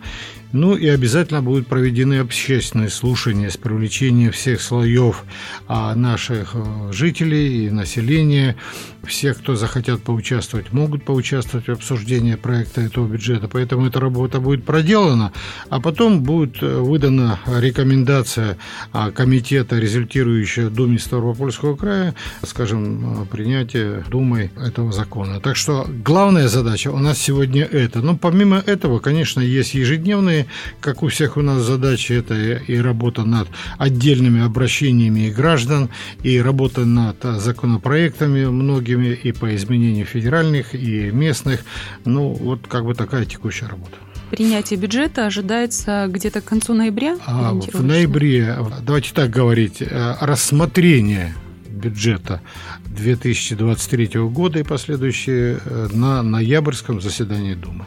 Ну 0.52 0.76
и 0.76 0.88
обязательно 0.88 1.44
будут 1.44 1.68
проведены 1.68 2.20
общественные 2.20 2.90
слушания 2.90 3.50
с 3.50 3.58
привлечением 3.58 4.32
всех 4.32 4.62
слоев 4.62 5.24
а, 5.68 5.94
наших 5.94 6.56
э, 6.56 6.92
жителей 6.92 7.68
и 7.68 7.70
населения. 7.70 8.56
Всех, 9.04 9.40
кто 9.40 9.56
захотят 9.56 10.02
поучаствовать, 10.04 10.74
могут 10.74 11.04
поучаствовать 11.04 11.68
в 11.68 11.72
обсуждении 11.72 12.36
проекта 12.36 12.82
этого 12.82 13.08
бюджета. 13.08 13.48
Поэтому 13.48 13.88
эта 13.88 14.00
работа 14.00 14.40
будет 14.40 14.66
проделана, 14.66 15.32
а 15.70 15.80
потом 15.80 16.24
будет 16.24 16.62
э, 16.62 16.78
выдана 16.80 17.40
рекомендация 17.46 18.58
а, 18.92 19.12
комитета, 19.12 19.78
результирующая 19.78 20.70
Думе 20.70 20.98
Ставропольского 20.98 21.76
края, 21.76 22.16
скажем, 22.44 23.28
принятие 23.32 24.04
Думой 24.10 24.52
этого 24.58 24.92
закона. 24.92 25.40
Так 25.40 25.56
что 25.56 25.88
главная 26.04 26.48
задача 26.48 26.90
у 26.90 26.98
нас 26.98 27.20
сегодня 27.20 27.64
это. 27.64 28.02
Но 28.02 28.18
помимо 28.18 28.58
этого, 28.58 28.98
конечно, 29.00 29.42
есть 29.42 29.76
ежедневные 29.76 30.39
как 30.80 31.04
у 31.04 31.08
всех 31.08 31.38
у 31.38 31.42
нас 31.42 31.64
задачи, 31.64 32.14
это 32.14 32.36
и 32.36 32.78
работа 32.78 33.24
над 33.24 33.48
отдельными 33.78 34.42
обращениями 34.44 35.30
граждан, 35.30 35.90
и 36.24 36.42
работа 36.42 36.86
над 36.86 37.18
законопроектами 37.24 38.46
многими, 38.46 39.08
и 39.08 39.32
по 39.32 39.56
изменению 39.56 40.06
федеральных, 40.06 40.76
и 40.76 41.12
местных. 41.12 41.62
Ну, 42.06 42.30
вот 42.30 42.68
как 42.68 42.86
бы 42.86 42.94
такая 42.96 43.26
текущая 43.26 43.68
работа. 43.68 43.98
Принятие 44.30 44.80
бюджета 44.80 45.26
ожидается 45.26 46.06
где-то 46.08 46.42
к 46.42 46.46
концу 46.46 46.74
ноября? 46.74 47.18
А, 47.26 47.54
в 47.54 47.84
ноябре, 47.84 48.58
давайте 48.84 49.12
так 49.14 49.32
говорить, 49.32 49.82
э, 49.82 50.16
рассмотрение 50.22 51.34
бюджета 51.68 52.42
2023 52.86 54.20
года 54.30 54.60
и 54.60 54.64
последующие 54.64 55.60
э, 55.64 55.88
на 55.94 56.22
ноябрьском 56.22 57.02
заседании 57.02 57.56
Думы. 57.56 57.86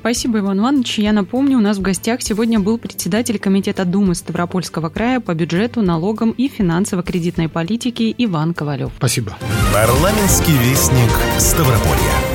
Спасибо, 0.00 0.38
Иван 0.38 0.60
Иванович. 0.60 0.98
Я 0.98 1.12
напомню, 1.12 1.58
у 1.58 1.60
нас 1.60 1.76
в 1.76 1.82
гостях 1.82 2.22
сегодня 2.22 2.58
был 2.58 2.78
председатель 2.78 3.38
Комитета 3.38 3.84
Думы 3.84 4.14
Ставропольского 4.14 4.88
края 4.88 5.20
по 5.20 5.34
бюджету, 5.34 5.82
налогам 5.82 6.30
и 6.30 6.48
финансово-кредитной 6.48 7.50
политике 7.50 8.14
Иван 8.16 8.54
Ковалев. 8.54 8.92
Спасибо. 8.96 9.36
Парламентский 9.74 10.56
вестник 10.56 11.10
Ставрополья. 11.38 12.29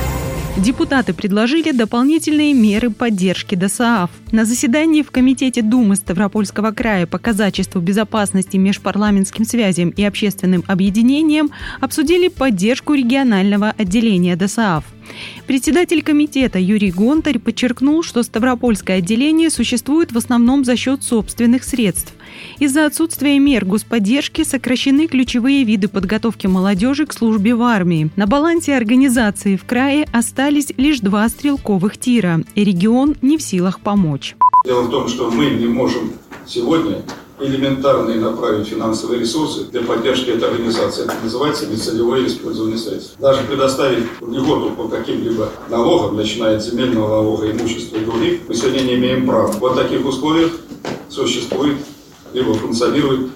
Депутаты 0.58 1.12
предложили 1.12 1.70
дополнительные 1.70 2.54
меры 2.54 2.88
поддержки 2.88 3.54
ДСААФ. 3.54 4.10
На 4.32 4.46
заседании 4.46 5.02
в 5.02 5.10
Комитете 5.10 5.60
Думы 5.60 5.96
Ставропольского 5.96 6.70
края 6.70 7.06
по 7.06 7.18
казачеству 7.18 7.82
безопасности, 7.82 8.56
межпарламентским 8.56 9.44
связям 9.44 9.90
и 9.90 10.02
общественным 10.02 10.64
объединениям 10.66 11.50
обсудили 11.78 12.28
поддержку 12.28 12.94
регионального 12.94 13.74
отделения 13.76 14.34
ДСААФ. 14.34 14.84
Председатель 15.46 16.02
комитета 16.02 16.58
Юрий 16.58 16.90
Гонтарь 16.90 17.38
подчеркнул, 17.38 18.02
что 18.02 18.22
Ставропольское 18.22 18.98
отделение 18.98 19.50
существует 19.50 20.10
в 20.10 20.16
основном 20.16 20.64
за 20.64 20.74
счет 20.76 21.02
собственных 21.02 21.64
средств. 21.64 22.14
Из-за 22.58 22.86
отсутствия 22.86 23.38
мер 23.38 23.64
господдержки 23.64 24.44
сокращены 24.44 25.06
ключевые 25.06 25.64
виды 25.64 25.88
подготовки 25.88 26.46
молодежи 26.46 27.06
к 27.06 27.12
службе 27.12 27.54
в 27.54 27.62
армии. 27.62 28.10
На 28.16 28.26
балансе 28.26 28.76
организации 28.76 29.56
в 29.56 29.64
крае 29.64 30.06
остались 30.12 30.72
лишь 30.76 31.00
два 31.00 31.28
стрелковых 31.28 31.98
тира, 31.98 32.40
и 32.54 32.64
регион 32.64 33.16
не 33.22 33.38
в 33.38 33.42
силах 33.42 33.80
помочь. 33.80 34.36
Дело 34.64 34.82
в 34.82 34.90
том, 34.90 35.08
что 35.08 35.30
мы 35.30 35.50
не 35.50 35.66
можем 35.66 36.12
сегодня 36.46 37.02
элементарные 37.38 38.18
направить 38.18 38.68
финансовые 38.68 39.20
ресурсы 39.20 39.64
для 39.64 39.82
поддержки 39.82 40.30
этой 40.30 40.48
организации. 40.48 41.04
Это 41.04 41.14
называется 41.22 41.66
нецелевое 41.66 42.26
использование 42.26 42.78
средств. 42.78 43.14
Даже 43.18 43.42
предоставить 43.42 44.04
льготу 44.20 44.70
по 44.70 44.88
каким-либо 44.88 45.50
налогам, 45.68 46.16
начиная 46.16 46.56
от 46.56 46.64
земельного 46.64 47.08
налога, 47.08 47.50
имущества 47.50 47.96
и 47.96 48.04
других, 48.04 48.40
мы 48.48 48.54
сегодня 48.54 48.80
не 48.80 48.94
имеем 48.94 49.26
права. 49.26 49.48
В 49.48 49.58
вот 49.58 49.76
таких 49.76 50.06
условиях 50.06 50.52
существует, 51.08 51.76
либо 52.36 52.52
функционирует 52.52 53.30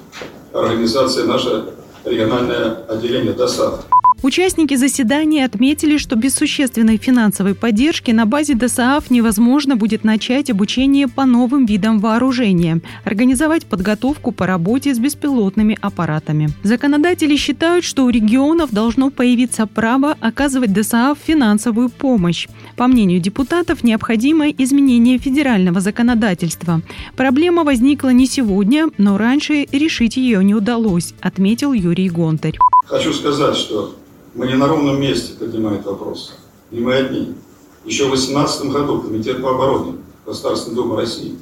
организация 0.52 1.24
наша 1.24 1.70
региональное 2.04 2.84
отделение 2.86 3.32
ДОСАД. 3.32 3.89
Участники 4.22 4.74
заседания 4.74 5.46
отметили, 5.46 5.96
что 5.96 6.14
без 6.14 6.34
существенной 6.34 6.98
финансовой 6.98 7.54
поддержки 7.54 8.10
на 8.10 8.26
базе 8.26 8.54
ДСААФ 8.54 9.10
невозможно 9.10 9.76
будет 9.76 10.04
начать 10.04 10.50
обучение 10.50 11.08
по 11.08 11.24
новым 11.24 11.64
видам 11.64 12.00
вооружения, 12.00 12.82
организовать 13.04 13.64
подготовку 13.64 14.30
по 14.32 14.46
работе 14.46 14.94
с 14.94 14.98
беспилотными 14.98 15.78
аппаратами. 15.80 16.50
Законодатели 16.62 17.34
считают, 17.36 17.82
что 17.82 18.04
у 18.04 18.10
регионов 18.10 18.72
должно 18.72 19.10
появиться 19.10 19.66
право 19.66 20.14
оказывать 20.20 20.74
ДСААФ 20.74 21.16
финансовую 21.18 21.88
помощь. 21.88 22.46
По 22.76 22.88
мнению 22.88 23.20
депутатов, 23.20 23.82
необходимо 23.82 24.50
изменение 24.50 25.16
федерального 25.16 25.80
законодательства. 25.80 26.82
Проблема 27.16 27.64
возникла 27.64 28.10
не 28.10 28.26
сегодня, 28.26 28.88
но 28.98 29.16
раньше 29.16 29.66
решить 29.72 30.18
ее 30.18 30.44
не 30.44 30.54
удалось, 30.54 31.14
отметил 31.22 31.72
Юрий 31.72 32.10
Гонтарь. 32.10 32.58
Хочу 32.86 33.14
сказать, 33.14 33.56
что 33.56 33.94
мы 34.34 34.46
не 34.46 34.54
на 34.54 34.68
ровном 34.68 35.00
месте 35.00 35.34
поднимаем 35.38 35.82
вопрос. 35.82 36.34
И 36.70 36.80
мы 36.80 36.94
одни. 36.94 37.34
Еще 37.84 38.04
в 38.04 38.08
2018 38.08 38.66
году 38.66 39.00
Комитет 39.00 39.42
по 39.42 39.50
обороне 39.50 39.96
Государственной 40.26 40.76
Думы 40.76 40.96
России 40.96 41.36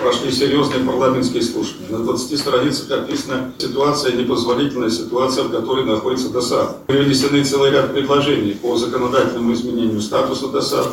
прошли 0.00 0.30
серьезные 0.30 0.84
парламентские 0.84 1.42
слушания. 1.42 1.88
На 1.88 1.98
20 1.98 2.38
страницах 2.38 2.90
описана 2.90 3.52
ситуация, 3.58 4.12
непозволительная 4.12 4.90
ситуация, 4.90 5.44
в 5.44 5.50
которой 5.50 5.84
находится 5.84 6.28
ДОСАД. 6.28 6.86
Привнесены 6.86 7.44
целый 7.44 7.70
ряд 7.70 7.92
предложений 7.92 8.58
по 8.62 8.76
законодательному 8.76 9.52
изменению 9.54 10.00
статуса 10.00 10.48
ДОСАД 10.48 10.88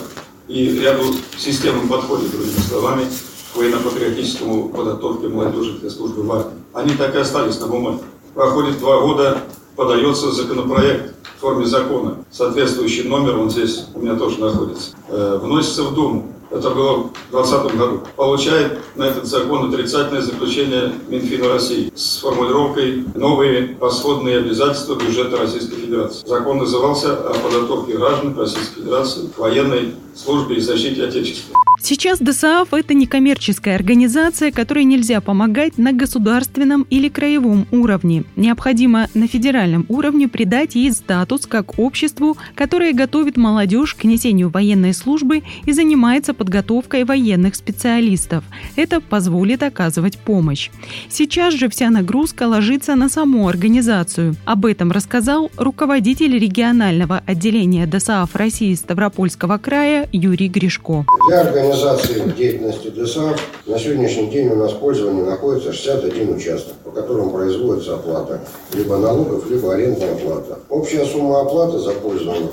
и 0.48 0.80
ряду 0.80 1.04
системным 1.38 1.88
подходе, 1.90 2.28
другими 2.28 2.60
словами, 2.68 3.06
к 3.54 3.58
военно-патриотическому 3.58 4.70
подготовке 4.70 5.28
молодежи 5.28 5.74
для 5.80 5.90
службы 5.90 6.24
в 6.24 6.32
армии. 6.32 6.54
Они 6.74 6.96
так 6.96 7.14
и 7.16 7.20
остались 7.20 7.60
на 7.60 7.68
бумаге. 7.68 8.00
Проходит 8.34 8.80
два 8.80 9.02
года, 9.02 9.44
подается 9.78 10.32
законопроект 10.32 11.14
в 11.38 11.40
форме 11.40 11.66
закона. 11.66 12.18
Соответствующий 12.32 13.04
номер, 13.04 13.38
он 13.38 13.50
здесь 13.50 13.86
у 13.94 14.00
меня 14.00 14.16
тоже 14.16 14.42
находится, 14.42 14.92
э, 15.08 15.40
вносится 15.42 15.84
в 15.84 15.94
Думу. 15.94 16.34
Это 16.50 16.70
было 16.70 17.10
в 17.30 17.32
2020 17.32 17.78
году. 17.78 18.02
Получает 18.16 18.80
на 18.96 19.04
этот 19.04 19.26
закон 19.26 19.72
отрицательное 19.72 20.22
заключение 20.22 20.94
Минфина 21.10 21.50
России 21.50 21.92
с 21.94 22.20
формулировкой 22.20 23.04
«Новые 23.16 23.78
расходные 23.80 24.38
обязательства 24.38 24.96
бюджета 24.96 25.38
Российской 25.38 25.76
Федерации». 25.76 26.26
Закон 26.26 26.60
назывался 26.60 27.18
о 27.18 27.34
подготовке 27.34 27.98
граждан 27.98 28.38
Российской 28.38 28.76
Федерации 28.76 29.28
к 29.28 29.38
военной 29.38 29.96
службе 30.16 30.56
и 30.56 30.62
защите 30.62 31.04
Отечества. 31.04 31.58
Сейчас 31.80 32.20
ДСАФ– 32.20 32.70
это 32.74 32.94
некоммерческая 32.96 33.76
организация, 33.76 34.52
которой 34.52 34.84
нельзя 34.84 35.22
помогать 35.22 35.78
на 35.78 35.94
государственном 35.94 36.88
или 36.90 37.08
краевом 37.08 37.68
уровне. 37.72 38.24
Необходимо 38.36 39.08
на 39.14 39.28
федеральном 39.28 39.86
уровне 39.88 40.28
придать 40.28 40.76
ей 40.76 40.92
статус 40.92 41.46
как 41.46 41.78
обществу, 41.78 42.36
которое 42.56 42.94
готовит 42.94 43.38
молодежь 43.38 43.94
к 43.94 44.04
несению 44.06 44.50
военной 44.50 44.94
службы 44.94 45.44
и 45.66 45.72
занимается 45.72 46.34
подготовкой 46.34 47.06
военных 47.06 47.56
специалистов. 47.56 48.44
Это 48.76 49.00
позволит 49.00 49.62
оказывать 49.62 50.18
помощь. 50.18 50.72
Сейчас 51.10 51.54
же 51.54 51.70
вся 51.70 51.90
нагрузка 51.90 52.48
ложится 52.48 52.96
на 52.96 53.08
саму 53.08 53.48
организацию. 53.48 54.36
Об 54.46 54.66
этом 54.66 54.92
рассказал 54.92 55.52
руководитель 55.58 56.38
регионального 56.38 57.22
отделения 57.26 57.86
ДСАФ 57.86 58.36
России 58.36 58.74
Ставропольского 58.74 59.58
края 59.58 60.10
Юрий 60.12 60.50
Гришко. 60.50 61.06
Для 61.30 61.67
организации 61.68 62.32
деятельности 62.38 62.88
ДСАФ 62.88 63.40
на 63.66 63.78
сегодняшний 63.78 64.28
день 64.28 64.48
у 64.50 64.56
нас 64.56 64.72
в 64.72 64.80
пользовании 64.80 65.24
находится 65.24 65.74
61 65.74 66.36
участок, 66.36 66.74
по 66.86 66.92
которым 66.92 67.32
производится 67.32 67.96
оплата 67.96 68.42
либо 68.74 68.98
налогов, 68.98 69.50
либо 69.50 69.74
арендная 69.74 70.16
плата. 70.16 70.60
Общая 70.70 71.06
сумма 71.06 71.42
оплаты 71.42 71.80
за 71.80 71.92
пользование 71.92 72.50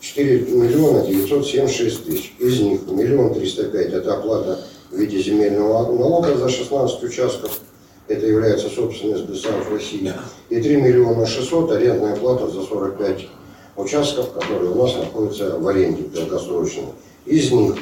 4 0.00 0.40
миллиона 0.52 1.02
976 1.06 2.04
тысяч. 2.04 2.34
Из 2.38 2.60
них 2.60 2.80
миллион 2.88 3.32
триста 3.34 3.64
пять– 3.64 3.92
это 3.92 4.14
оплата 4.14 4.58
в 4.90 4.96
виде 4.96 5.18
земельного 5.18 5.90
налога 5.90 6.36
за 6.36 6.48
16 6.50 7.02
участков. 7.04 7.60
Это 8.06 8.26
является 8.26 8.68
собственность 8.68 9.26
ДСАФ 9.26 9.72
России. 9.72 10.12
И 10.50 10.60
3 10.60 10.76
миллиона 10.76 11.26
600– 11.26 11.70
арендная 11.72 12.16
плата 12.16 12.48
за 12.48 12.62
45 12.62 13.28
участков, 13.76 14.32
которые 14.32 14.72
у 14.72 14.82
нас 14.82 14.94
находятся 14.94 15.58
в 15.58 15.66
аренде 15.66 16.02
долгосрочной. 16.14 16.88
Из 17.24 17.50
них 17.50 17.76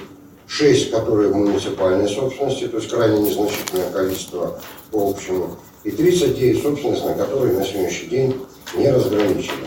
6, 0.49 0.91
которые 0.91 1.31
в 1.31 1.37
муниципальной 1.37 2.09
собственности, 2.09 2.69
то 2.69 2.79
есть 2.79 2.91
крайне 2.91 3.21
незначительное 3.21 3.91
количество 3.91 4.59
по 4.91 5.11
общему, 5.11 5.57
и 5.85 5.91
39 5.91 6.63
собственность, 6.63 7.05
на 7.05 7.15
которые 7.15 7.55
на 7.55 7.65
сегодняшний 7.65 8.09
день 8.09 8.47
не 8.77 8.91
разграничены. 8.91 9.67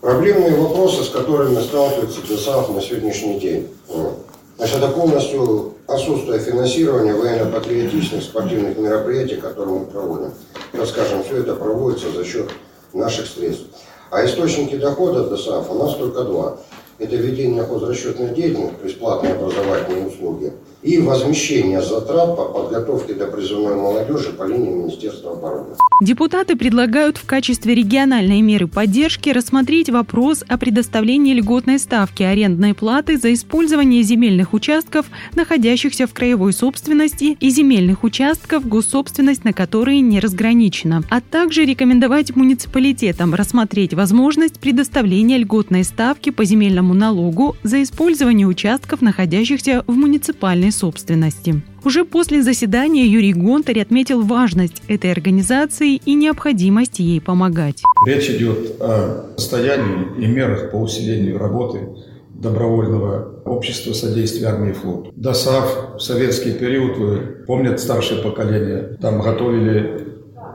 Проблемные 0.00 0.54
вопросы, 0.56 1.02
с 1.02 1.08
которыми 1.08 1.60
сталкивается 1.62 2.20
ДСАФ 2.20 2.70
на 2.70 2.82
сегодняшний 2.82 3.40
день. 3.40 3.68
Значит, 4.56 4.76
это 4.76 4.88
полностью 4.88 5.74
отсутствие 5.86 6.38
финансирования 6.38 7.14
военно-патриотичных 7.14 8.22
спортивных 8.22 8.78
мероприятий, 8.78 9.36
которые 9.36 9.80
мы 9.80 9.86
проводим. 9.86 10.32
Расскажем, 10.72 11.24
все 11.24 11.38
это 11.38 11.54
проводится 11.56 12.10
за 12.10 12.24
счет 12.24 12.50
наших 12.92 13.26
средств. 13.26 13.64
А 14.10 14.24
источники 14.24 14.76
дохода 14.76 15.34
ДСАФ 15.34 15.70
у 15.70 15.74
нас 15.74 15.94
только 15.96 16.22
два. 16.22 16.58
Это 16.98 17.16
ведение 17.16 17.64
хозрасчетной 17.64 18.34
деятельности, 18.34 18.76
то 18.76 18.86
есть 18.86 18.98
платные 18.98 19.34
образовательные 19.34 20.06
услуги– 20.06 20.52
и 20.84 20.98
возмещение 20.98 21.80
затрат 21.80 22.36
по 22.36 22.44
подготовке 22.44 23.14
до 23.14 23.26
призывной 23.26 23.74
молодежи 23.74 24.32
по 24.32 24.44
линии 24.44 24.70
Министерства 24.70 25.32
обороны. 25.32 25.76
Депутаты 26.02 26.56
предлагают 26.56 27.16
в 27.16 27.24
качестве 27.24 27.74
региональной 27.74 28.42
меры 28.42 28.66
поддержки 28.66 29.30
рассмотреть 29.30 29.88
вопрос 29.88 30.44
о 30.46 30.58
предоставлении 30.58 31.32
льготной 31.32 31.78
ставки 31.78 32.22
арендной 32.22 32.74
платы 32.74 33.16
за 33.16 33.32
использование 33.32 34.02
земельных 34.02 34.52
участков, 34.52 35.06
находящихся 35.34 36.06
в 36.06 36.12
краевой 36.12 36.52
собственности, 36.52 37.38
и 37.40 37.48
земельных 37.48 38.04
участков, 38.04 38.68
госсобственность 38.68 39.44
на 39.44 39.54
которые 39.54 40.00
не 40.00 40.20
разграничена, 40.20 41.02
а 41.08 41.20
также 41.22 41.64
рекомендовать 41.64 42.36
муниципалитетам 42.36 43.32
рассмотреть 43.32 43.94
возможность 43.94 44.60
предоставления 44.60 45.38
льготной 45.38 45.84
ставки 45.84 46.28
по 46.28 46.44
земельному 46.44 46.92
налогу 46.92 47.56
за 47.62 47.82
использование 47.82 48.46
участков, 48.46 49.00
находящихся 49.00 49.82
в 49.86 49.92
муниципальной 49.92 50.72
собственности. 50.74 51.62
Уже 51.84 52.04
после 52.04 52.42
заседания 52.42 53.06
Юрий 53.06 53.32
Гонтарь 53.32 53.80
отметил 53.80 54.22
важность 54.22 54.82
этой 54.88 55.12
организации 55.12 55.96
и 55.96 56.14
необходимость 56.14 56.98
ей 56.98 57.20
помогать. 57.20 57.82
Речь 58.06 58.28
идет 58.30 58.76
о 58.80 59.34
состоянии 59.36 60.22
и 60.22 60.26
мерах 60.26 60.70
по 60.70 60.76
усилению 60.76 61.38
работы 61.38 61.88
добровольного 62.34 63.42
общества 63.44 63.92
содействия 63.92 64.48
армии 64.48 64.70
и 64.70 64.72
флоту. 64.72 65.12
ДОСАВ 65.16 65.96
в 65.96 66.00
советский 66.00 66.52
период, 66.52 66.98
вы 66.98 67.18
помнят 67.46 67.80
старшее 67.80 68.22
поколение, 68.22 68.96
там 69.00 69.20
готовили 69.20 70.08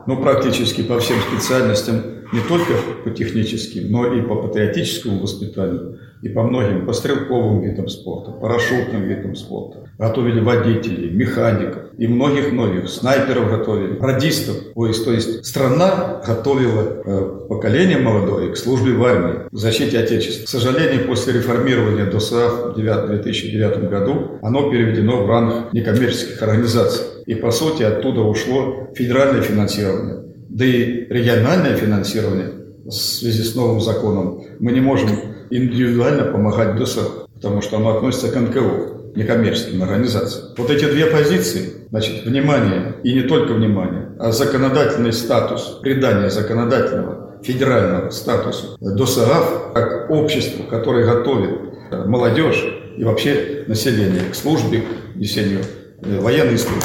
ну, 0.06 0.18
практически 0.22 0.82
по 0.82 1.00
всем 1.00 1.18
специальностям, 1.32 2.02
не 2.32 2.42
только 2.48 2.74
по 3.04 3.10
техническим, 3.12 3.92
но 3.92 4.14
и 4.14 4.22
по 4.22 4.36
патриотическому 4.36 5.22
воспитанию 5.22 6.00
и 6.22 6.30
по 6.30 6.44
многим, 6.44 6.86
по 6.86 6.94
стрелковым 6.94 7.62
видам 7.62 7.88
спорта, 7.88 8.32
парашютным 8.32 9.04
видам 9.04 9.36
спорта. 9.36 9.90
Готовили 9.98 10.40
водителей, 10.40 11.12
механиков 11.12 11.84
и 11.98 12.08
многих-многих, 12.08 12.90
снайперов 12.90 13.50
готовили, 13.50 13.98
радистов. 14.00 14.56
То 14.76 14.88
есть, 14.88 15.06
то 15.06 15.12
есть 15.12 15.46
страна 15.46 16.22
готовила 16.26 17.02
э, 17.06 17.46
поколение 17.48 17.98
молодое 17.98 18.52
к 18.52 18.58
службе 18.58 18.94
в 18.94 19.04
армии, 19.04 19.50
к 19.50 19.56
защите 19.56 20.00
Отечества. 20.00 20.46
К 20.46 20.50
сожалению, 20.50 21.08
после 21.08 21.34
реформирования 21.34 22.06
ДОСААФ 22.06 22.76
в 22.76 22.76
2009 22.76 23.90
году 23.90 24.40
оно 24.42 24.70
переведено 24.70 25.24
в 25.24 25.30
ранг 25.30 25.74
некоммерческих 25.74 26.42
организаций. 26.42 27.06
И 27.26 27.36
по 27.36 27.52
сути 27.52 27.84
оттуда 27.84 28.22
ушло 28.22 28.90
федеральное 28.96 29.42
финансирование. 29.42 30.24
Да 30.50 30.66
и 30.66 31.06
региональное 31.10 31.76
финансирование 31.76 32.50
в 32.86 32.92
связи 32.92 33.44
с 33.44 33.56
новым 33.56 33.82
законом 33.82 34.42
мы 34.60 34.72
не 34.72 34.82
можем 34.82 35.10
индивидуально 35.50 36.26
помогать 36.26 36.76
ДСР, 36.76 37.28
потому 37.36 37.62
что 37.62 37.78
оно 37.78 37.98
относится 37.98 38.30
к 38.30 38.40
НКО, 38.40 39.00
некоммерческим 39.16 39.82
организациям. 39.84 40.50
Вот 40.58 40.70
эти 40.70 40.86
две 40.86 41.08
позиции, 41.08 41.88
значит, 41.90 42.26
внимание 42.26 42.96
и 43.04 43.14
не 43.14 43.24
только 43.24 43.54
внимание, 43.54 44.10
а 44.20 44.32
законодательный 44.32 45.14
статус, 45.14 45.80
придание 45.82 46.30
законодательного 46.30 47.38
федерального 47.44 48.10
статуса 48.10 48.78
ДОСААФ 48.80 49.74
как 49.74 50.10
общество, 50.10 50.64
которое 50.64 51.06
готовит 51.06 51.52
э, 51.92 52.04
молодежь 52.06 52.64
и 52.98 53.04
вообще 53.04 53.64
население 53.68 54.24
к 54.30 54.36
службе, 54.36 54.84
несению 55.16 55.62
э, 56.02 56.20
военной 56.20 56.58
службы, 56.58 56.84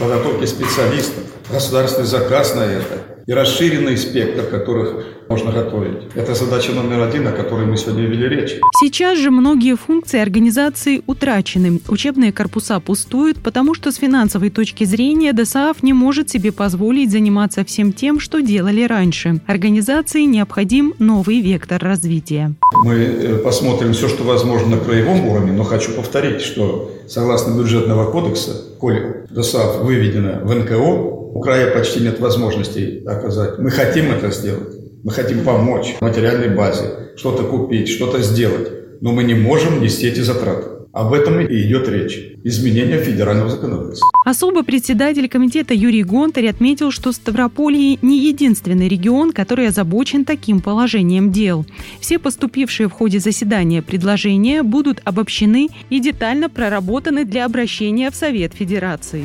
подготовке 0.00 0.46
специалистов, 0.46 1.24
государственный 1.50 2.06
заказ 2.06 2.54
на 2.54 2.62
это– 2.62 2.98
и 3.26 3.32
расширенный 3.32 3.96
спектр, 3.96 4.44
которых 4.44 5.04
можно 5.28 5.50
готовить. 5.50 6.08
Это 6.14 6.34
задача 6.34 6.72
номер 6.72 7.00
один, 7.02 7.26
о 7.26 7.32
которой 7.32 7.66
мы 7.66 7.76
сегодня 7.76 8.04
вели 8.04 8.28
речь. 8.28 8.56
Сейчас 8.80 9.18
же 9.18 9.30
многие 9.30 9.76
функции 9.76 10.20
организации 10.20 11.02
утрачены. 11.06 11.80
Учебные 11.88 12.32
корпуса 12.32 12.80
пустуют, 12.80 13.38
потому 13.38 13.74
что 13.74 13.92
с 13.92 13.96
финансовой 13.96 14.50
точки 14.50 14.84
зрения 14.84 15.32
ДСААФ 15.32 15.82
не 15.82 15.92
может 15.92 16.28
себе 16.28 16.52
позволить 16.52 17.10
заниматься 17.10 17.64
всем 17.64 17.92
тем, 17.92 18.20
что 18.20 18.40
делали 18.40 18.84
раньше. 18.84 19.40
Организации 19.46 20.22
необходим 20.22 20.94
новый 20.98 21.40
вектор 21.40 21.82
развития. 21.82 22.54
Мы 22.84 22.94
э, 22.94 23.38
посмотрим 23.38 23.92
все, 23.92 24.08
что 24.08 24.24
возможно 24.24 24.76
на 24.76 24.78
краевом 24.78 25.26
уровне, 25.28 25.52
но 25.52 25.64
хочу 25.64 25.92
повторить, 25.92 26.42
что 26.42 26.90
согласно 27.08 27.56
бюджетного 27.56 28.10
кодекса, 28.10 28.52
коль 28.78 29.26
ДСААФ 29.30 29.82
выведена 29.82 30.40
в 30.42 30.54
НКО, 30.54 31.21
у 31.34 31.40
края 31.40 31.74
почти 31.74 32.00
нет 32.00 32.20
возможностей 32.20 33.02
оказать. 33.06 33.58
Мы 33.58 33.70
хотим 33.70 34.12
это 34.12 34.30
сделать. 34.30 34.74
Мы 35.02 35.10
хотим 35.12 35.44
помочь 35.44 35.94
в 35.98 36.02
материальной 36.02 36.54
базе, 36.54 37.12
что-то 37.16 37.44
купить, 37.44 37.88
что-то 37.88 38.20
сделать. 38.22 39.00
Но 39.00 39.12
мы 39.12 39.24
не 39.24 39.34
можем 39.34 39.82
нести 39.82 40.06
эти 40.06 40.20
затраты. 40.20 40.68
Об 40.92 41.14
этом 41.14 41.40
и 41.40 41.62
идет 41.62 41.88
речь. 41.88 42.20
Изменение 42.44 42.98
федерального 42.98 43.48
законодательства. 43.48 44.06
Особо 44.26 44.62
председатель 44.62 45.26
комитета 45.26 45.72
Юрий 45.72 46.04
Гонтарь 46.04 46.48
отметил, 46.48 46.90
что 46.90 47.12
Ставрополье 47.12 47.98
не 48.02 48.18
единственный 48.28 48.88
регион, 48.88 49.32
который 49.32 49.68
озабочен 49.68 50.26
таким 50.26 50.60
положением 50.60 51.32
дел. 51.32 51.64
Все 51.98 52.18
поступившие 52.18 52.88
в 52.88 52.92
ходе 52.92 53.20
заседания 53.20 53.80
предложения 53.80 54.62
будут 54.62 55.00
обобщены 55.04 55.68
и 55.88 55.98
детально 55.98 56.50
проработаны 56.50 57.24
для 57.24 57.46
обращения 57.46 58.10
в 58.10 58.14
Совет 58.14 58.52
Федерации. 58.52 59.24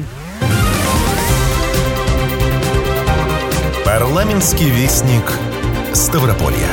Парламентский 3.88 4.70
вестник 4.70 5.24
Ставрополья. 5.94 6.68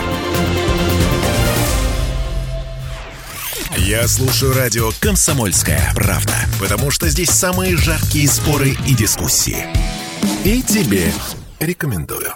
Я 3.77 4.09
слушаю 4.09 4.53
радио 4.53 4.91
«Комсомольская 4.99 5.93
правда», 5.95 6.35
потому 6.59 6.91
что 6.91 7.09
здесь 7.09 7.31
самые 7.31 7.77
жаркие 7.77 8.27
споры 8.27 8.71
и 8.89 8.95
дискуссии. 8.95 9.65
И 10.43 10.61
тебе 10.61 11.13
рекомендую. 11.61 12.35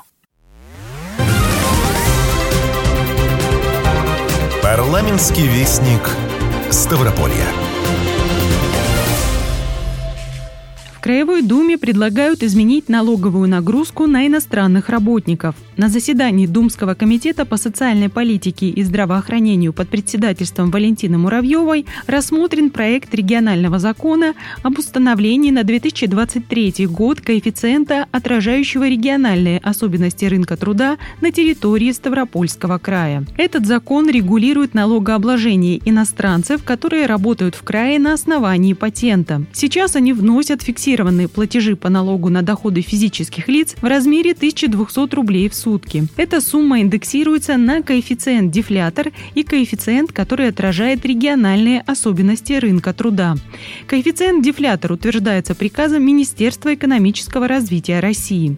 Парламентский 4.63 5.49
вестник 5.49 6.09
Ставрополья. 6.71 7.68
Краевой 11.09 11.41
Думе 11.41 11.79
предлагают 11.79 12.43
изменить 12.43 12.91
налоговую 12.91 13.49
нагрузку 13.49 14.07
на 14.07 14.27
иностранных 14.27 14.91
работников. 14.91 15.55
На 15.79 15.89
заседании 15.89 16.47
Думского 16.47 16.93
комитета 16.93 17.47
по 17.47 17.57
социальной 17.57 18.11
политике 18.11 18.69
и 18.69 18.83
здравоохранению 18.83 19.73
под 19.73 19.89
председательством 19.89 20.71
Валентины 20.71 21.17
Муравьевой 21.17 21.87
рассмотрен 22.07 22.69
проект 22.69 23.15
регионального 23.15 23.79
закона 23.79 24.35
об 24.63 24.79
установлении 24.79 25.51
на 25.51 25.65
2023 25.65 26.87
год 26.89 27.23
коэффициента, 27.23 28.07
отражающего 28.13 28.87
региональные 28.87 29.61
особенности 29.61 30.27
рынка 30.27 30.59
труда 30.59 30.99
на 31.23 31.33
территории 31.33 31.91
Ставропольского 31.91 32.77
края. 32.77 33.25
Этот 33.39 33.65
закон 33.65 34.11
регулирует 34.11 34.75
налогообложение 34.75 35.81
иностранцев, 35.87 36.65
которые 36.65 37.07
работают 37.07 37.55
в 37.55 37.63
крае 37.63 37.99
на 37.99 38.13
основании 38.13 38.75
патента. 38.75 39.45
Сейчас 39.55 39.97
они 39.97 40.13
вносят 40.13 40.61
фиксированные 40.61 40.98
фиксированные 40.99 41.29
платежи 41.29 41.77
по 41.77 41.89
налогу 41.89 42.29
на 42.29 42.43
доходы 42.43 42.81
физических 42.81 43.49
лиц 43.49 43.77
в 43.81 43.85
размере 43.85 44.33
1200 44.33 45.15
рублей 45.15 45.49
в 45.49 45.55
сутки. 45.55 46.09
Эта 46.17 46.41
сумма 46.41 46.81
индексируется 46.81 47.57
на 47.57 47.83
коэффициент 47.83 48.51
дефлятор 48.51 49.13
и 49.35 49.45
коэффициент, 49.45 50.13
который 50.13 50.49
отражает 50.49 51.07
региональные 51.07 51.83
особенности 51.83 52.55
рынка 52.55 52.93
труда. 52.93 53.37
Коэффициент 53.87 54.45
дефлятор 54.45 54.93
утверждается 54.93 55.55
приказом 55.55 56.05
Министерства 56.05 56.75
экономического 56.75 57.47
развития 57.47 58.01
России. 58.01 58.57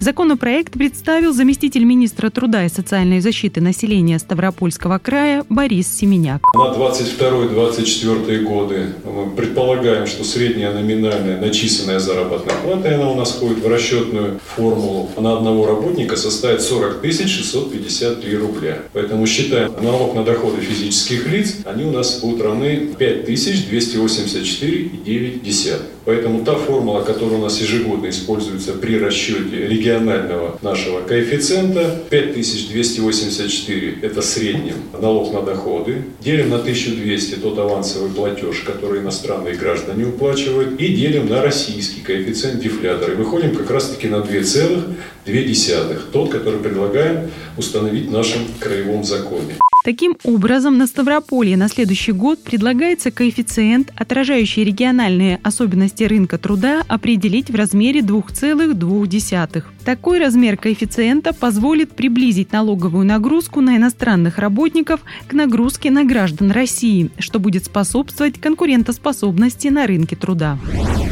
Законопроект 0.00 0.72
представил 0.72 1.34
заместитель 1.34 1.84
министра 1.84 2.30
труда 2.30 2.64
и 2.64 2.70
социальной 2.70 3.20
защиты 3.20 3.60
населения 3.60 4.18
Ставропольского 4.18 4.98
края 4.98 5.44
Борис 5.50 5.88
Семеняк. 5.88 6.42
На 6.54 6.72
22-24 6.72 8.42
годы 8.44 8.86
мы 9.04 9.30
предполагаем, 9.36 10.06
что 10.06 10.24
средняя 10.24 10.72
номинальная 10.72 11.38
начисленная 11.38 11.81
начисленная 11.82 12.00
заработная 12.00 12.56
плата, 12.56 12.90
и 12.90 12.94
она 12.94 13.10
у 13.10 13.14
нас 13.14 13.32
входит 13.32 13.58
в 13.58 13.68
расчетную 13.68 14.40
формулу, 14.56 15.10
на 15.16 15.36
одного 15.36 15.66
работника 15.66 16.16
составит 16.16 16.62
40 16.62 17.02
653 17.02 18.36
рубля. 18.36 18.78
Поэтому 18.92 19.26
считаем 19.26 19.74
налог 19.82 20.14
на 20.14 20.22
доходы 20.24 20.60
физических 20.60 21.26
лиц, 21.26 21.56
они 21.64 21.84
у 21.84 21.90
нас 21.90 22.20
будут 22.20 22.42
равны 22.42 22.90
5284,9. 22.98 25.78
Поэтому 26.04 26.44
та 26.44 26.54
формула, 26.54 27.02
которая 27.02 27.38
у 27.38 27.42
нас 27.42 27.60
ежегодно 27.60 28.08
используется 28.08 28.72
при 28.72 28.98
расчете 28.98 29.68
регионального 29.68 30.58
нашего 30.60 31.00
коэффициента, 31.00 32.02
5284– 32.10 33.98
это 34.02 34.20
среднем 34.20 34.74
налог 35.00 35.32
на 35.32 35.42
доходы, 35.42 36.02
делим 36.20 36.50
на 36.50 36.56
1200 36.56 37.36
тот 37.36 37.58
авансовый 37.58 38.10
платеж, 38.10 38.60
который 38.60 39.00
иностранные 39.00 39.54
граждане 39.54 40.06
уплачивают, 40.06 40.80
и 40.80 40.88
делим 40.88 41.28
на 41.28 41.40
российский 41.42 42.00
коэффициент 42.00 42.60
дефлятора. 42.60 43.12
И 43.12 43.16
выходим 43.16 43.54
как 43.54 43.70
раз-таки 43.70 44.08
на 44.08 44.16
2,2, 44.16 46.00
тот, 46.12 46.30
который 46.30 46.58
предлагаем 46.58 47.30
установить 47.56 48.08
в 48.08 48.12
нашем 48.12 48.40
краевом 48.58 49.04
законе. 49.04 49.61
Таким 49.82 50.16
образом, 50.22 50.78
на 50.78 50.86
Ставрополье 50.86 51.56
на 51.56 51.68
следующий 51.68 52.12
год 52.12 52.42
предлагается 52.42 53.10
коэффициент, 53.10 53.92
отражающий 53.96 54.62
региональные 54.62 55.40
особенности 55.42 56.04
рынка 56.04 56.38
труда, 56.38 56.82
определить 56.86 57.50
в 57.50 57.56
размере 57.56 58.00
2,2. 58.00 59.64
Такой 59.84 60.20
размер 60.20 60.56
коэффициента 60.56 61.32
позволит 61.32 61.96
приблизить 61.96 62.52
налоговую 62.52 63.04
нагрузку 63.04 63.60
на 63.60 63.76
иностранных 63.76 64.38
работников 64.38 65.00
к 65.26 65.32
нагрузке 65.32 65.90
на 65.90 66.04
граждан 66.04 66.52
России, 66.52 67.10
что 67.18 67.40
будет 67.40 67.64
способствовать 67.64 68.40
конкурентоспособности 68.40 69.66
на 69.68 69.88
рынке 69.88 70.14
труда. 70.14 70.58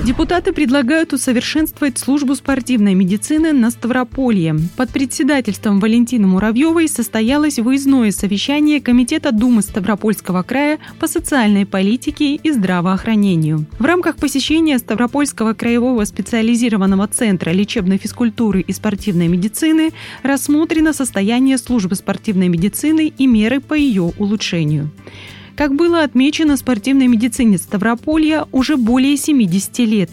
Депутаты 0.03 0.55
предлагают 0.55 1.13
усовершенствовать 1.13 1.99
службу 1.99 2.35
спортивной 2.35 2.95
медицины 2.95 3.53
на 3.53 3.71
Ставрополье. 3.71 4.57
Под 4.79 4.89
председательством 4.91 5.79
Валентины 5.79 6.27
Муравьевой 6.27 6.89
состоялось 6.89 7.59
выездное 7.59 8.11
совещание 8.11 8.81
Комитета 8.81 9.31
Думы 9.31 9.61
Ставропольского 9.61 10.43
края 10.43 10.79
по 10.99 11.07
социальной 11.07 11.67
политике 11.67 12.37
и 12.37 12.51
здравоохранению. 12.51 13.67
В 13.79 13.85
рамках 13.85 14.17
посещения 14.17 14.79
Ставропольского 14.79 15.53
краевого 15.53 16.03
специализированного 16.07 17.07
центра 17.07 17.51
лечебной 17.51 17.99
физкультуры 17.99 18.63
и 18.63 18.73
спортивной 18.73 19.29
медицины 19.29 19.93
рассмотрено 20.23 20.95
состояние 20.95 21.59
службы 21.59 21.95
спортивной 21.95 22.49
медицины 22.49 23.13
и 23.17 23.27
меры 23.27 23.61
по 23.61 23.75
ее 23.75 24.15
улучшению. 24.17 24.91
Как 25.57 25.75
было 25.75 26.03
отмечено 26.03 26.57
спортивной 26.57 27.07
медицине 27.07 27.59
Ставрополья 27.59 28.47
уже 28.53 28.77
более 28.77 29.17
70 29.17 29.79
лет. 29.81 30.11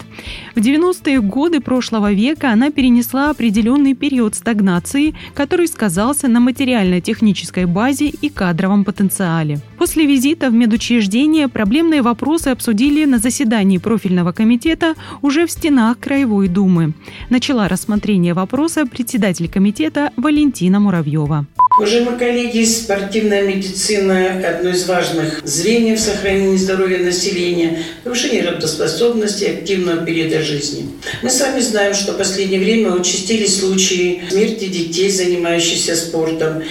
В 0.54 0.58
90-е 0.58 1.20
годы 1.20 1.60
прошлого 1.60 2.12
века 2.12 2.52
она 2.52 2.70
перенесла 2.70 3.30
определенный 3.30 3.94
период 3.94 4.34
стагнации, 4.34 5.14
который 5.34 5.68
сказался 5.68 6.28
на 6.28 6.40
материально-технической 6.40 7.66
базе 7.66 8.08
и 8.08 8.28
кадровом 8.28 8.84
потенциале. 8.84 9.60
После 9.78 10.06
визита 10.06 10.50
в 10.50 10.54
медучреждение 10.54 11.48
проблемные 11.48 12.02
вопросы 12.02 12.48
обсудили 12.48 13.04
на 13.04 13.18
заседании 13.18 13.78
профильного 13.78 14.32
комитета 14.32 14.94
уже 15.22 15.46
в 15.46 15.50
стенах 15.50 15.98
Краевой 15.98 16.48
Думы. 16.48 16.94
Начала 17.30 17.68
рассмотрение 17.68 18.34
вопроса 18.34 18.86
председатель 18.86 19.48
комитета 19.48 20.12
Валентина 20.16 20.80
Муравьева. 20.80 21.46
Уважаемые 21.76 22.18
коллеги, 22.18 22.64
спортивная 22.64 23.42
медицина– 23.42 24.42
одно 24.48 24.70
из 24.70 24.88
важных 24.88 25.46
звеньев 25.46 26.00
в 26.00 26.02
сохранении 26.02 26.56
здоровья 26.56 26.98
населения, 26.98 27.84
повышении 28.02 28.40
работоспособности, 28.40 29.44
активного 29.44 30.04
периода 30.04 30.42
жизни. 30.42 30.88
Мы 31.22 31.30
с 31.30 31.40
вами 31.40 31.60
знаем, 31.60 31.94
что 31.94 32.14
в 32.14 32.18
последнее 32.18 32.58
время 32.58 32.92
участились 32.92 33.60
случаи 33.60 34.22
смерти 34.28 34.66
детей, 34.66 35.10
занимающихся 35.10 35.94
спортом. 35.94 36.64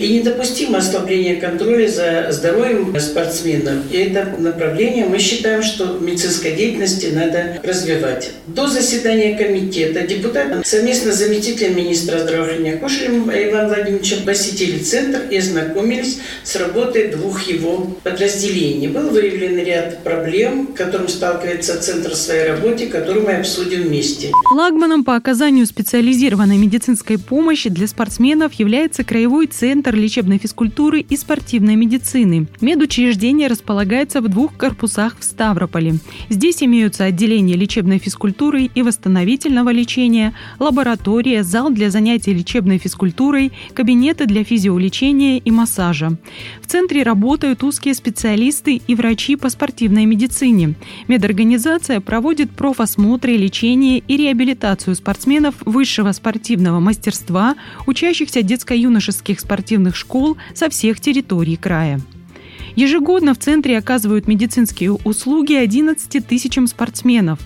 И 0.00 0.08
недопустимо 0.08 0.78
ослабление 0.78 1.36
контроля 1.36 1.86
за 1.86 2.28
здоровьем 2.30 2.98
спортсменов. 2.98 3.84
И 3.90 3.98
это 3.98 4.34
направление 4.38 5.04
мы 5.04 5.18
считаем, 5.18 5.62
что 5.62 5.84
в 5.84 6.02
медицинской 6.02 6.52
деятельности 6.52 7.08
надо 7.12 7.60
развивать. 7.62 8.30
До 8.46 8.66
заседания 8.66 9.36
комитета 9.36 10.06
депутаты 10.06 10.62
совместно 10.64 11.12
с 11.12 11.18
заместителем 11.18 11.76
министра 11.76 12.18
здравоохранения 12.18 12.78
Кошелем 12.78 13.30
Иваном 13.30 13.68
Владимировичем 13.68 14.24
посетили 14.24 14.78
центр 14.78 15.20
и 15.30 15.36
ознакомились 15.36 16.18
с 16.44 16.56
работой 16.56 17.08
двух 17.08 17.42
его 17.42 17.98
подразделений. 18.02 18.88
Был 18.88 19.10
выявлен 19.10 19.58
ряд 19.62 20.02
проблем, 20.02 20.70
с 20.72 20.78
которым 20.78 21.08
сталкивается 21.08 21.78
центр 21.78 22.12
в 22.12 22.16
своей 22.16 22.48
работе, 22.48 22.86
которую 22.86 23.26
мы 23.26 23.32
обсудим 23.34 23.82
вместе. 23.82 24.32
Флагманом 24.50 25.04
по 25.04 25.14
оказанию 25.14 25.66
специализированной 25.66 26.56
медицинской 26.56 27.18
помощи 27.18 27.68
для 27.68 27.86
спортсменов 27.86 28.54
является 28.54 29.04
краевой 29.04 29.46
центр 29.46 29.89
Центр 29.90 30.04
лечебной 30.04 30.38
физкультуры 30.38 31.00
и 31.00 31.16
спортивной 31.16 31.74
медицины. 31.74 32.46
Медучреждение 32.60 33.48
располагается 33.48 34.20
в 34.20 34.28
двух 34.28 34.56
корпусах 34.56 35.16
в 35.18 35.24
Ставрополе. 35.24 35.96
Здесь 36.28 36.62
имеются 36.62 37.06
отделения 37.06 37.54
лечебной 37.54 37.98
физкультуры 37.98 38.70
и 38.72 38.82
восстановительного 38.82 39.70
лечения, 39.70 40.32
лаборатория, 40.60 41.42
зал 41.42 41.70
для 41.70 41.90
занятий 41.90 42.32
лечебной 42.32 42.78
физкультурой, 42.78 43.50
кабинеты 43.74 44.26
для 44.26 44.44
физиолечения 44.44 45.38
и 45.38 45.50
массажа. 45.50 46.16
Центре 46.70 47.02
работают 47.02 47.64
узкие 47.64 47.94
специалисты 47.94 48.80
и 48.86 48.94
врачи 48.94 49.34
по 49.34 49.48
спортивной 49.48 50.04
медицине. 50.04 50.76
Медорганизация 51.08 51.98
проводит 51.98 52.52
профосмотры, 52.52 53.36
лечение 53.36 53.98
и 53.98 54.16
реабилитацию 54.16 54.94
спортсменов 54.94 55.56
высшего 55.64 56.12
спортивного 56.12 56.78
мастерства, 56.78 57.56
учащихся 57.88 58.42
детско-юношеских 58.42 59.40
спортивных 59.40 59.96
школ 59.96 60.36
со 60.54 60.70
всех 60.70 61.00
территорий 61.00 61.56
края. 61.56 62.00
Ежегодно 62.80 63.34
в 63.34 63.38
центре 63.38 63.76
оказывают 63.76 64.26
медицинские 64.26 64.92
услуги 64.92 65.52
11 65.52 66.26
тысячам 66.26 66.66
спортсменов. 66.66 67.38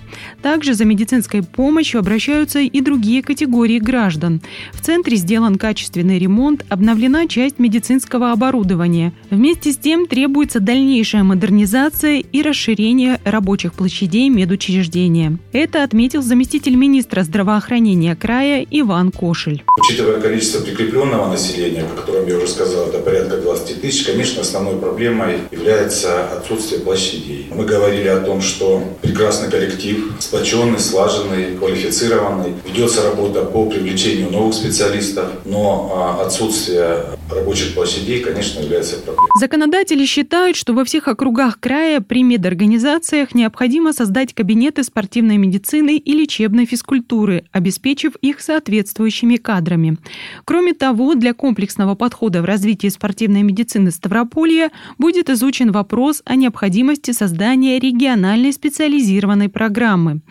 Также 0.43 0.75
за 0.75 0.85
медицинской 0.85 1.43
помощью 1.43 1.99
обращаются 1.99 2.61
и 2.61 2.81
другие 2.81 3.21
категории 3.21 3.81
граждан. 3.81 4.43
В 4.73 4.81
центре 4.81 5.17
сделан 5.17 5.57
качественный 5.57 6.21
ремонт, 6.21 6.65
обновлена 6.69 7.27
часть 7.27 7.59
медицинского 7.59 8.31
оборудования. 8.31 9.13
Вместе 9.29 9.73
с 9.73 9.77
тем 9.77 10.07
требуется 10.07 10.61
дальнейшая 10.61 11.25
модернизация 11.25 12.21
и 12.21 12.41
расширение 12.41 13.21
рабочих 13.25 13.73
площадей 13.73 14.29
медучреждения. 14.29 15.37
Это 15.53 15.83
отметил 15.83 16.23
заместитель 16.23 16.77
министра 16.77 17.25
здравоохранения 17.25 18.15
края 18.15 18.65
Иван 18.71 19.11
Кошель. 19.11 19.65
Учитывая 19.81 20.21
количество 20.21 20.61
прикрепленного 20.61 21.29
населения, 21.29 21.83
о 21.83 22.01
котором 22.01 22.29
я 22.29 22.37
уже 22.37 22.47
сказал, 22.47 22.87
это 22.87 23.01
порядка 23.01 23.39
20 23.39 23.81
тысяч, 23.81 24.05
конечно, 24.07 24.43
основной 24.43 24.77
проблемой 24.77 25.24
проблемой 25.25 25.49
является 25.51 26.33
отсутствие 26.33 26.81
площадей. 26.81 27.47
Мы 27.55 27.65
говорили 27.65 28.09
о 28.09 28.21
том, 28.21 28.41
что 28.41 28.83
прекрасный 29.03 29.51
коллектив, 29.51 30.13
сплоченный, 30.19 30.79
слаженный, 30.79 31.57
квалифицированный. 31.57 32.55
Ведется 32.67 33.03
работа 33.05 33.45
по 33.45 33.67
привлечению 33.67 34.31
новых 34.31 34.55
специалистов, 34.55 35.27
но 35.45 36.19
а, 36.21 36.27
отсутствие 36.27 37.05
рабочих 37.31 37.75
площадей, 37.75 38.21
конечно, 38.21 38.61
является 38.61 38.97
проблемой. 38.97 39.29
Законодатели 39.41 40.05
считают, 40.05 40.57
что 40.57 40.75
во 40.75 40.85
всех 40.85 41.09
округах 41.09 41.59
края 41.61 42.01
при 42.01 42.23
медорганизациях 42.23 43.35
необходимо 43.35 43.93
создать 43.93 44.35
кабинеты 44.35 44.85
спортивной 44.85 45.37
медицины 45.37 45.97
и 45.97 46.13
лечебной 46.13 46.67
физкультуры, 46.67 47.45
обеспечив 47.53 48.17
их 48.17 48.41
соответствующими 48.41 49.37
кадрами. 49.37 49.99
Кроме 50.45 50.75
того, 50.75 51.15
для 51.15 51.35
комплексного 51.35 51.95
подхода 51.95 52.43
в 52.43 52.45
развитии 52.45 52.89
спортивной 52.89 53.43
медицины 53.43 53.91
Ставрополья 53.91 54.71
будет 55.05 55.29
изучен 55.29 55.71
вопрос 55.71 56.23
о 56.25 56.35
необходимости 56.35 57.11
создания 57.11 57.79
региональной 57.79 58.55
специализированной 58.55 59.51
программы. 59.51 60.23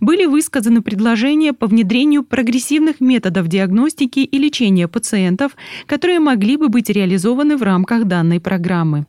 Были 0.00 0.24
высказаны 0.24 0.80
предложения 0.80 1.52
по 1.52 1.66
внедрению 1.66 2.24
прогрессивных 2.24 3.02
методов 3.02 3.48
диагностики 3.48 4.20
и 4.20 4.38
лечения 4.38 4.88
пациентов, 4.88 5.52
которые 5.84 6.18
могли 6.18 6.56
бы 6.56 6.70
быть 6.70 6.88
реализованы 6.88 7.58
в 7.58 7.62
рамках 7.62 8.06
данной 8.06 8.40
программы. 8.40 9.04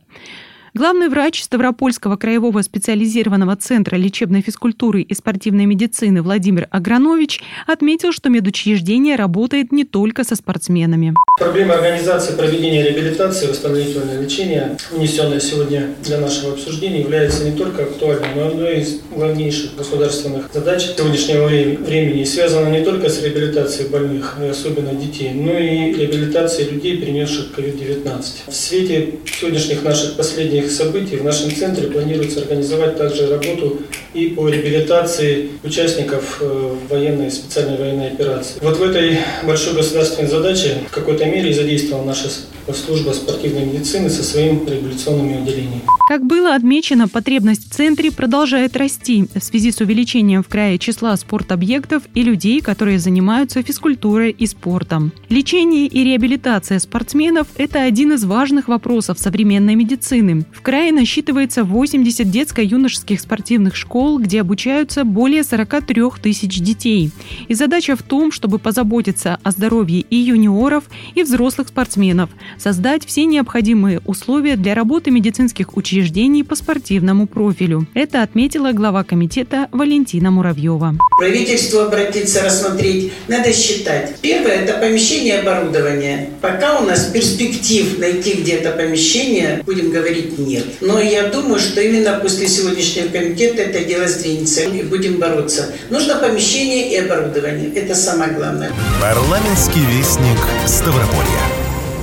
Главный 0.76 1.08
врач 1.08 1.40
Ставропольского 1.40 2.16
краевого 2.16 2.60
специализированного 2.60 3.54
центра 3.54 3.94
лечебной 3.94 4.40
физкультуры 4.40 5.02
и 5.02 5.14
спортивной 5.14 5.66
медицины 5.66 6.20
Владимир 6.20 6.66
Агранович 6.72 7.42
отметил, 7.68 8.10
что 8.10 8.28
медучреждение 8.28 9.14
работает 9.14 9.70
не 9.70 9.84
только 9.84 10.24
со 10.24 10.34
спортсменами. 10.34 11.14
Проблема 11.38 11.74
организации 11.74 12.34
проведения 12.34 12.82
реабилитации 12.82 13.46
и 13.46 13.50
восстановительного 13.50 14.20
лечения, 14.20 14.76
унесенная 14.90 15.38
сегодня 15.38 15.94
для 16.02 16.18
нашего 16.18 16.54
обсуждения, 16.54 17.02
является 17.02 17.44
не 17.44 17.56
только 17.56 17.84
актуальной, 17.84 18.34
но 18.34 18.40
и 18.40 18.48
одной 18.48 18.80
из 18.80 19.00
главнейших 19.14 19.76
государственных 19.76 20.50
задач 20.52 20.90
сегодняшнего 20.96 21.46
времени 21.46 22.22
и 22.22 22.24
связана 22.24 22.68
не 22.76 22.84
только 22.84 23.08
с 23.08 23.22
реабилитацией 23.22 23.90
больных, 23.90 24.36
особенно 24.50 24.92
детей, 24.92 25.34
но 25.34 25.56
и 25.56 25.94
реабилитацией 25.94 26.70
людей, 26.70 26.96
перенесших 26.98 27.52
COVID-19. 27.56 28.24
В 28.48 28.52
свете 28.52 29.20
сегодняшних 29.24 29.84
наших 29.84 30.16
последних 30.16 30.63
последних 30.64 30.70
событий 30.70 31.16
в 31.16 31.24
нашем 31.24 31.54
центре 31.54 31.88
планируется 31.88 32.40
организовать 32.40 32.96
также 32.96 33.28
работу 33.28 33.80
и 34.14 34.28
по 34.28 34.48
реабилитации 34.48 35.50
участников 35.62 36.38
э, 36.40 36.76
военной, 36.88 37.30
специальной 37.30 37.76
военной 37.76 38.08
операции. 38.08 38.58
Вот 38.60 38.78
в 38.78 38.82
этой 38.82 39.18
большой 39.44 39.74
государственной 39.74 40.28
задаче 40.28 40.78
в 40.88 40.94
какой-то 40.94 41.24
мере 41.26 41.52
задействована 41.52 42.06
наша 42.06 42.28
служба 42.72 43.12
спортивной 43.12 43.66
медицины 43.66 44.08
со 44.08 44.22
своими 44.22 44.64
реабилитационными 44.68 45.42
отделениями. 45.42 45.82
Как 46.06 46.26
было 46.26 46.54
отмечено, 46.54 47.08
потребность 47.08 47.70
в 47.70 47.74
центре 47.74 48.12
продолжает 48.12 48.76
расти 48.76 49.26
в 49.34 49.42
связи 49.42 49.72
с 49.72 49.80
увеличением 49.80 50.42
в 50.42 50.48
крае 50.48 50.78
числа 50.78 51.16
спортобъектов 51.16 52.02
и 52.12 52.22
людей, 52.22 52.60
которые 52.60 52.98
занимаются 52.98 53.62
физкультурой 53.62 54.30
и 54.30 54.46
спортом. 54.46 55.12
Лечение 55.30 55.86
и 55.86 56.04
реабилитация 56.04 56.78
спортсменов– 56.78 57.48
это 57.56 57.80
один 57.80 58.12
из 58.12 58.24
важных 58.24 58.68
вопросов 58.68 59.18
современной 59.18 59.76
медицины. 59.76 60.44
В 60.52 60.60
крае 60.60 60.92
насчитывается 60.92 61.64
80 61.64 62.30
детско-юношеских 62.30 63.18
спортивных 63.18 63.74
школ, 63.74 64.18
где 64.18 64.42
обучаются 64.42 65.04
более 65.04 65.42
43 65.42 66.02
тысяч 66.22 66.60
детей. 66.60 67.12
И 67.48 67.54
задача 67.54 67.96
в 67.96 68.02
том, 68.02 68.30
чтобы 68.30 68.58
позаботиться 68.58 69.38
о 69.42 69.50
здоровье 69.52 70.00
и 70.00 70.16
юниоров, 70.16 70.84
и 71.14 71.22
взрослых 71.22 71.68
спортсменов, 71.68 72.28
создать 72.58 73.04
все 73.06 73.24
необходимые 73.24 74.00
условия 74.04 74.56
для 74.56 74.74
работы 74.74 75.10
медицинских 75.10 75.76
учреждений 75.76 76.42
по 76.44 76.54
спортивному 76.54 77.26
профилю. 77.26 77.86
Это 77.94 78.22
отметила 78.22 78.72
глава 78.72 79.04
комитета 79.04 79.68
Валентина 79.72 80.30
Муравьева. 80.30 80.94
Правительству 81.18 81.80
обратиться, 81.80 82.42
рассмотреть. 82.42 83.12
Надо 83.28 83.52
считать. 83.52 84.16
Первое– 84.20 84.54
это 84.64 84.74
помещение 84.74 85.40
оборудования. 85.40 86.30
Пока 86.40 86.80
у 86.80 86.84
нас 86.84 87.06
перспектив 87.06 87.98
найти 87.98 88.34
где-то 88.34 88.72
помещение, 88.72 89.62
будем 89.64 89.90
говорить, 89.90 90.38
нет. 90.38 90.64
Но 90.80 91.00
я 91.00 91.28
думаю, 91.28 91.60
что 91.60 91.80
именно 91.80 92.18
после 92.18 92.48
сегодняшнего 92.48 93.08
комитета 93.08 93.62
это 93.62 93.84
дело 93.84 94.06
сдвинется. 94.08 94.62
И 94.62 94.82
будем 94.82 95.18
бороться. 95.18 95.72
Нужно 95.90 96.16
помещение 96.16 96.92
и 96.92 96.96
оборудование. 96.96 97.72
Это 97.74 97.94
самое 97.94 98.32
главное. 98.32 98.72
Парламентский 99.00 99.80
вестник 99.80 100.38
Ставрополья. 100.66 101.53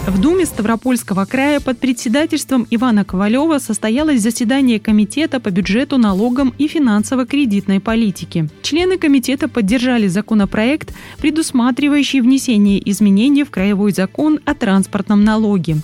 В 0.07 0.19
Думе 0.19 0.47
Ставропольского 0.47 1.25
края 1.25 1.59
под 1.59 1.77
председательством 1.77 2.65
Ивана 2.71 3.05
Ковалева 3.05 3.59
состоялось 3.59 4.21
заседание 4.21 4.79
Комитета 4.79 5.39
по 5.39 5.51
бюджету, 5.51 5.99
налогам 5.99 6.55
и 6.57 6.67
финансово-кредитной 6.67 7.79
политике. 7.79 8.49
Члены 8.63 8.97
комитета 8.97 9.47
поддержали 9.47 10.07
законопроект, 10.07 10.91
предусматривающий 11.19 12.21
внесение 12.21 12.81
изменений 12.89 13.43
в 13.43 13.51
Краевой 13.51 13.91
закон 13.91 14.39
о 14.43 14.55
транспортном 14.55 15.23
налоге. 15.23 15.77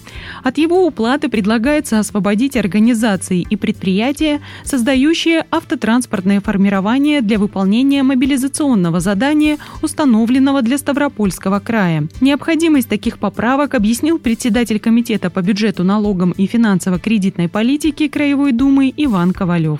От 0.43 0.57
его 0.57 0.87
уплаты 0.87 1.29
предлагается 1.29 1.99
освободить 1.99 2.57
организации 2.57 3.45
и 3.47 3.55
предприятия, 3.55 4.41
создающие 4.63 5.45
автотранспортное 5.51 6.41
формирование 6.41 7.21
для 7.21 7.37
выполнения 7.37 8.01
мобилизационного 8.01 8.99
задания, 8.99 9.59
установленного 9.83 10.63
для 10.63 10.79
Ставропольского 10.79 11.59
края. 11.59 12.07
Необходимость 12.19 12.89
таких 12.89 13.19
поправок 13.19 13.75
объясняется 13.75 14.06
объяснил 14.07 14.19
председатель 14.19 14.79
Комитета 14.79 15.29
по 15.29 15.41
бюджету, 15.41 15.83
налогам 15.83 16.31
и 16.31 16.47
финансово-кредитной 16.47 17.49
политике 17.49 18.07
Краевой 18.07 18.53
Думы 18.53 18.93
Иван 18.95 19.33
Ковалев. 19.33 19.79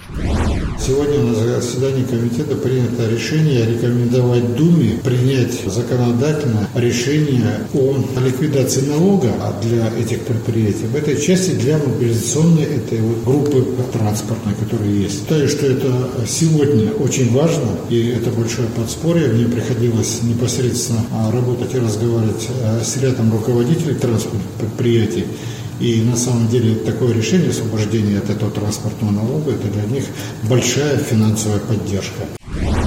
Сегодня 0.79 1.19
на 1.19 1.33
заседании 1.33 2.03
комитета 2.03 2.55
принято 2.55 3.09
решение 3.09 3.65
рекомендовать 3.65 4.55
Думе 4.55 4.99
принять 5.03 5.59
законодательное 5.65 6.67
решение 6.75 7.67
о 7.73 7.95
ликвидации 8.23 8.81
налога 8.87 9.29
для 9.63 9.87
этих 9.99 10.21
предприятий. 10.21 10.85
В 10.85 10.95
этой 10.95 11.19
части 11.19 11.51
для 11.51 11.77
мобилизационной 11.77 12.63
этой 12.63 13.01
вот 13.01 13.23
группы 13.23 13.65
транспортной, 13.91 14.53
которая 14.53 14.89
есть. 14.89 15.21
Считаю, 15.21 15.49
что 15.49 15.65
это 15.65 16.09
сегодня 16.27 16.91
очень 16.91 17.33
важно, 17.33 17.69
и 17.89 18.09
это 18.09 18.29
большое 18.29 18.67
подспорье. 18.69 19.29
Мне 19.29 19.45
приходилось 19.45 20.21
непосредственно 20.23 21.01
работать 21.31 21.73
и 21.73 21.79
разговаривать 21.79 22.47
э, 22.61 22.81
с 22.83 22.97
рядом 22.97 23.31
руководителей 23.31 23.95
транспортных 23.95 24.16
предприятий. 24.59 25.25
И 25.79 26.01
на 26.01 26.15
самом 26.15 26.47
деле 26.47 26.75
такое 26.75 27.13
решение 27.13 27.51
освобождения 27.51 28.17
от 28.17 28.29
этого 28.29 28.49
транспортного 28.49 29.11
налога, 29.11 29.51
это 29.51 29.67
для 29.67 29.83
них 29.83 30.05
большая 30.49 30.97
финансовая 30.97 31.59
поддержка. 31.59 32.23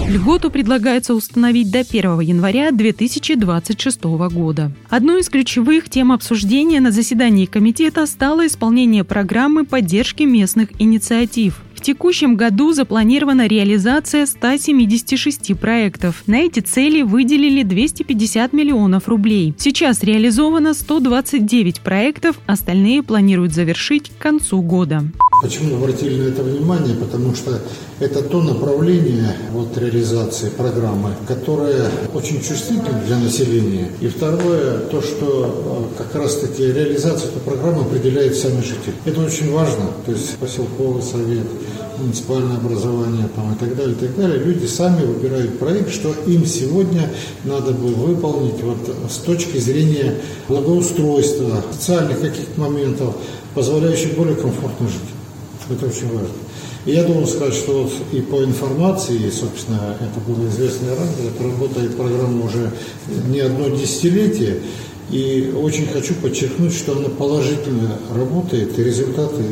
Льготу 0.08 0.50
предлагается 0.50 1.14
установить 1.14 1.70
до 1.70 1.80
1 1.80 2.18
января 2.20 2.72
2026 2.72 4.02
года. 4.32 4.72
Одной 4.88 5.20
из 5.20 5.28
ключевых 5.28 5.88
тем 5.88 6.10
обсуждения 6.10 6.80
на 6.80 6.90
заседании 6.90 7.46
комитета 7.46 8.04
стало 8.06 8.48
исполнение 8.48 9.04
программы 9.04 9.64
поддержки 9.64 10.24
местных 10.24 10.70
инициатив– 10.80 11.62
в 11.80 11.82
текущем 11.82 12.36
году 12.36 12.74
запланирована 12.74 13.46
реализация 13.46 14.26
176 14.26 15.58
проектов. 15.58 16.22
На 16.26 16.40
эти 16.40 16.60
цели 16.60 17.00
выделили 17.00 17.62
250 17.62 18.52
миллионов 18.52 19.08
рублей. 19.08 19.54
Сейчас 19.56 20.02
реализовано 20.02 20.74
129 20.74 21.80
проектов, 21.80 22.38
остальные 22.44 23.02
планируют 23.02 23.54
завершить 23.54 24.10
к 24.10 24.18
концу 24.18 24.60
года. 24.60 25.04
Почему 25.40 25.76
обратили 25.76 26.20
на 26.20 26.28
это 26.28 26.42
внимание? 26.42 26.94
Потому 26.94 27.34
что 27.34 27.58
это 27.98 28.22
то 28.22 28.42
направление 28.42 29.34
вот, 29.52 29.76
реализации 29.78 30.50
программы, 30.50 31.14
которое 31.26 31.86
очень 32.12 32.42
чувствительно 32.42 33.00
для 33.06 33.16
населения. 33.16 33.88
И 34.00 34.08
второе, 34.08 34.78
то, 34.90 35.00
что 35.00 35.88
э, 35.96 36.02
как 36.02 36.14
раз-таки 36.14 36.64
реализацию 36.64 37.30
этой 37.30 37.40
программы 37.40 37.82
определяет 37.82 38.36
сами 38.36 38.60
жители. 38.60 38.94
Это 39.06 39.22
очень 39.22 39.50
важно. 39.50 39.86
То 40.04 40.12
есть 40.12 40.36
поселковый 40.36 41.02
совет, 41.02 41.46
муниципальное 41.98 42.58
образование 42.58 43.26
там, 43.34 43.54
и 43.54 43.56
так 43.56 43.74
далее, 43.76 43.94
и 43.94 43.98
так 43.98 44.16
далее. 44.16 44.38
Люди 44.44 44.66
сами 44.66 45.06
выбирают 45.06 45.58
проект, 45.58 45.90
что 45.90 46.14
им 46.26 46.44
сегодня 46.44 47.10
надо 47.44 47.72
бы 47.72 47.88
выполнить 47.88 48.62
вот, 48.62 48.94
с 49.10 49.16
точки 49.16 49.56
зрения 49.56 50.16
благоустройства, 50.48 51.64
социальных 51.72 52.20
каких-то 52.20 52.60
моментов, 52.60 53.14
позволяющих 53.54 54.16
более 54.16 54.36
комфортно 54.36 54.86
жить. 54.86 55.19
Это 55.70 55.86
очень 55.86 56.08
важно. 56.12 56.34
И 56.86 56.92
я 56.92 57.04
должен 57.04 57.26
сказать, 57.26 57.54
что 57.54 57.84
вот 57.84 57.92
и 58.12 58.20
по 58.20 58.42
информации, 58.42 59.30
собственно, 59.30 59.96
это 60.00 60.20
было 60.26 60.48
известно 60.48 60.88
ранее, 60.88 61.30
это 61.34 61.44
работает 61.44 61.96
программа 61.96 62.44
уже 62.44 62.72
не 63.28 63.40
одно 63.40 63.68
десятилетие, 63.68 64.60
и 65.12 65.52
очень 65.54 65.86
хочу 65.86 66.14
подчеркнуть, 66.14 66.74
что 66.74 66.96
она 66.96 67.08
положительно 67.08 67.98
работает, 68.14 68.78
и 68.78 68.84
результаты 68.84 69.42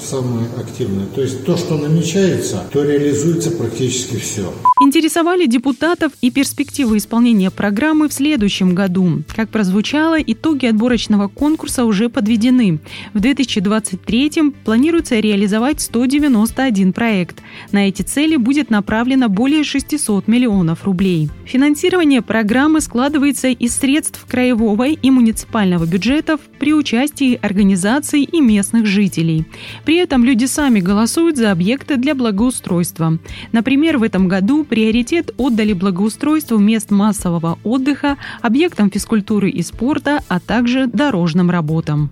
самые 0.00 0.46
активные. 0.58 1.06
То 1.14 1.22
есть 1.22 1.44
то, 1.44 1.56
что 1.56 1.76
намечается, 1.76 2.64
то 2.72 2.82
реализуется 2.82 3.50
практически 3.50 4.16
все. 4.16 4.52
Интересовали 4.82 5.46
депутатов 5.46 6.12
и 6.22 6.30
перспективы 6.30 6.96
исполнения 6.96 7.50
программы 7.50 8.08
в 8.08 8.12
следующем 8.12 8.74
году. 8.74 9.22
Как 9.34 9.50
прозвучало, 9.50 10.20
итоги 10.20 10.66
отборочного 10.66 11.28
конкурса 11.28 11.84
уже 11.84 12.08
подведены. 12.08 12.78
В 13.12 13.20
2023 13.20 14.52
планируется 14.64 15.20
реализовать 15.20 15.82
191 15.82 16.92
проект. 16.92 17.42
На 17.72 17.88
эти 17.88 18.02
цели 18.02 18.36
будет 18.36 18.70
направлено 18.70 19.28
более 19.28 19.64
600 19.64 20.26
миллионов 20.28 20.84
рублей. 20.84 21.28
Финансирование 21.44 22.22
программы 22.22 22.80
складывается 22.80 23.48
из 23.48 23.76
средств 23.76 24.24
краевого 24.26 24.89
и 24.92 25.10
муниципального 25.10 25.84
бюджетов 25.86 26.40
при 26.58 26.74
участии 26.74 27.38
организаций 27.40 28.22
и 28.22 28.40
местных 28.40 28.86
жителей. 28.86 29.44
При 29.84 29.96
этом 29.96 30.24
люди 30.24 30.46
сами 30.46 30.80
голосуют 30.80 31.36
за 31.36 31.52
объекты 31.52 31.96
для 31.96 32.14
благоустройства. 32.14 33.18
Например, 33.52 33.98
в 33.98 34.02
этом 34.02 34.28
году 34.28 34.64
приоритет 34.64 35.32
отдали 35.38 35.72
благоустройству 35.72 36.58
мест 36.58 36.90
массового 36.90 37.58
отдыха, 37.64 38.16
объектам 38.42 38.90
физкультуры 38.90 39.50
и 39.50 39.62
спорта, 39.62 40.22
а 40.28 40.40
также 40.40 40.86
дорожным 40.86 41.50
работам. 41.50 42.10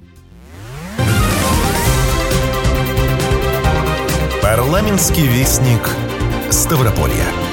Парламентский 4.43 5.27
вестник 5.27 5.89
Ставрополья. 6.51 7.48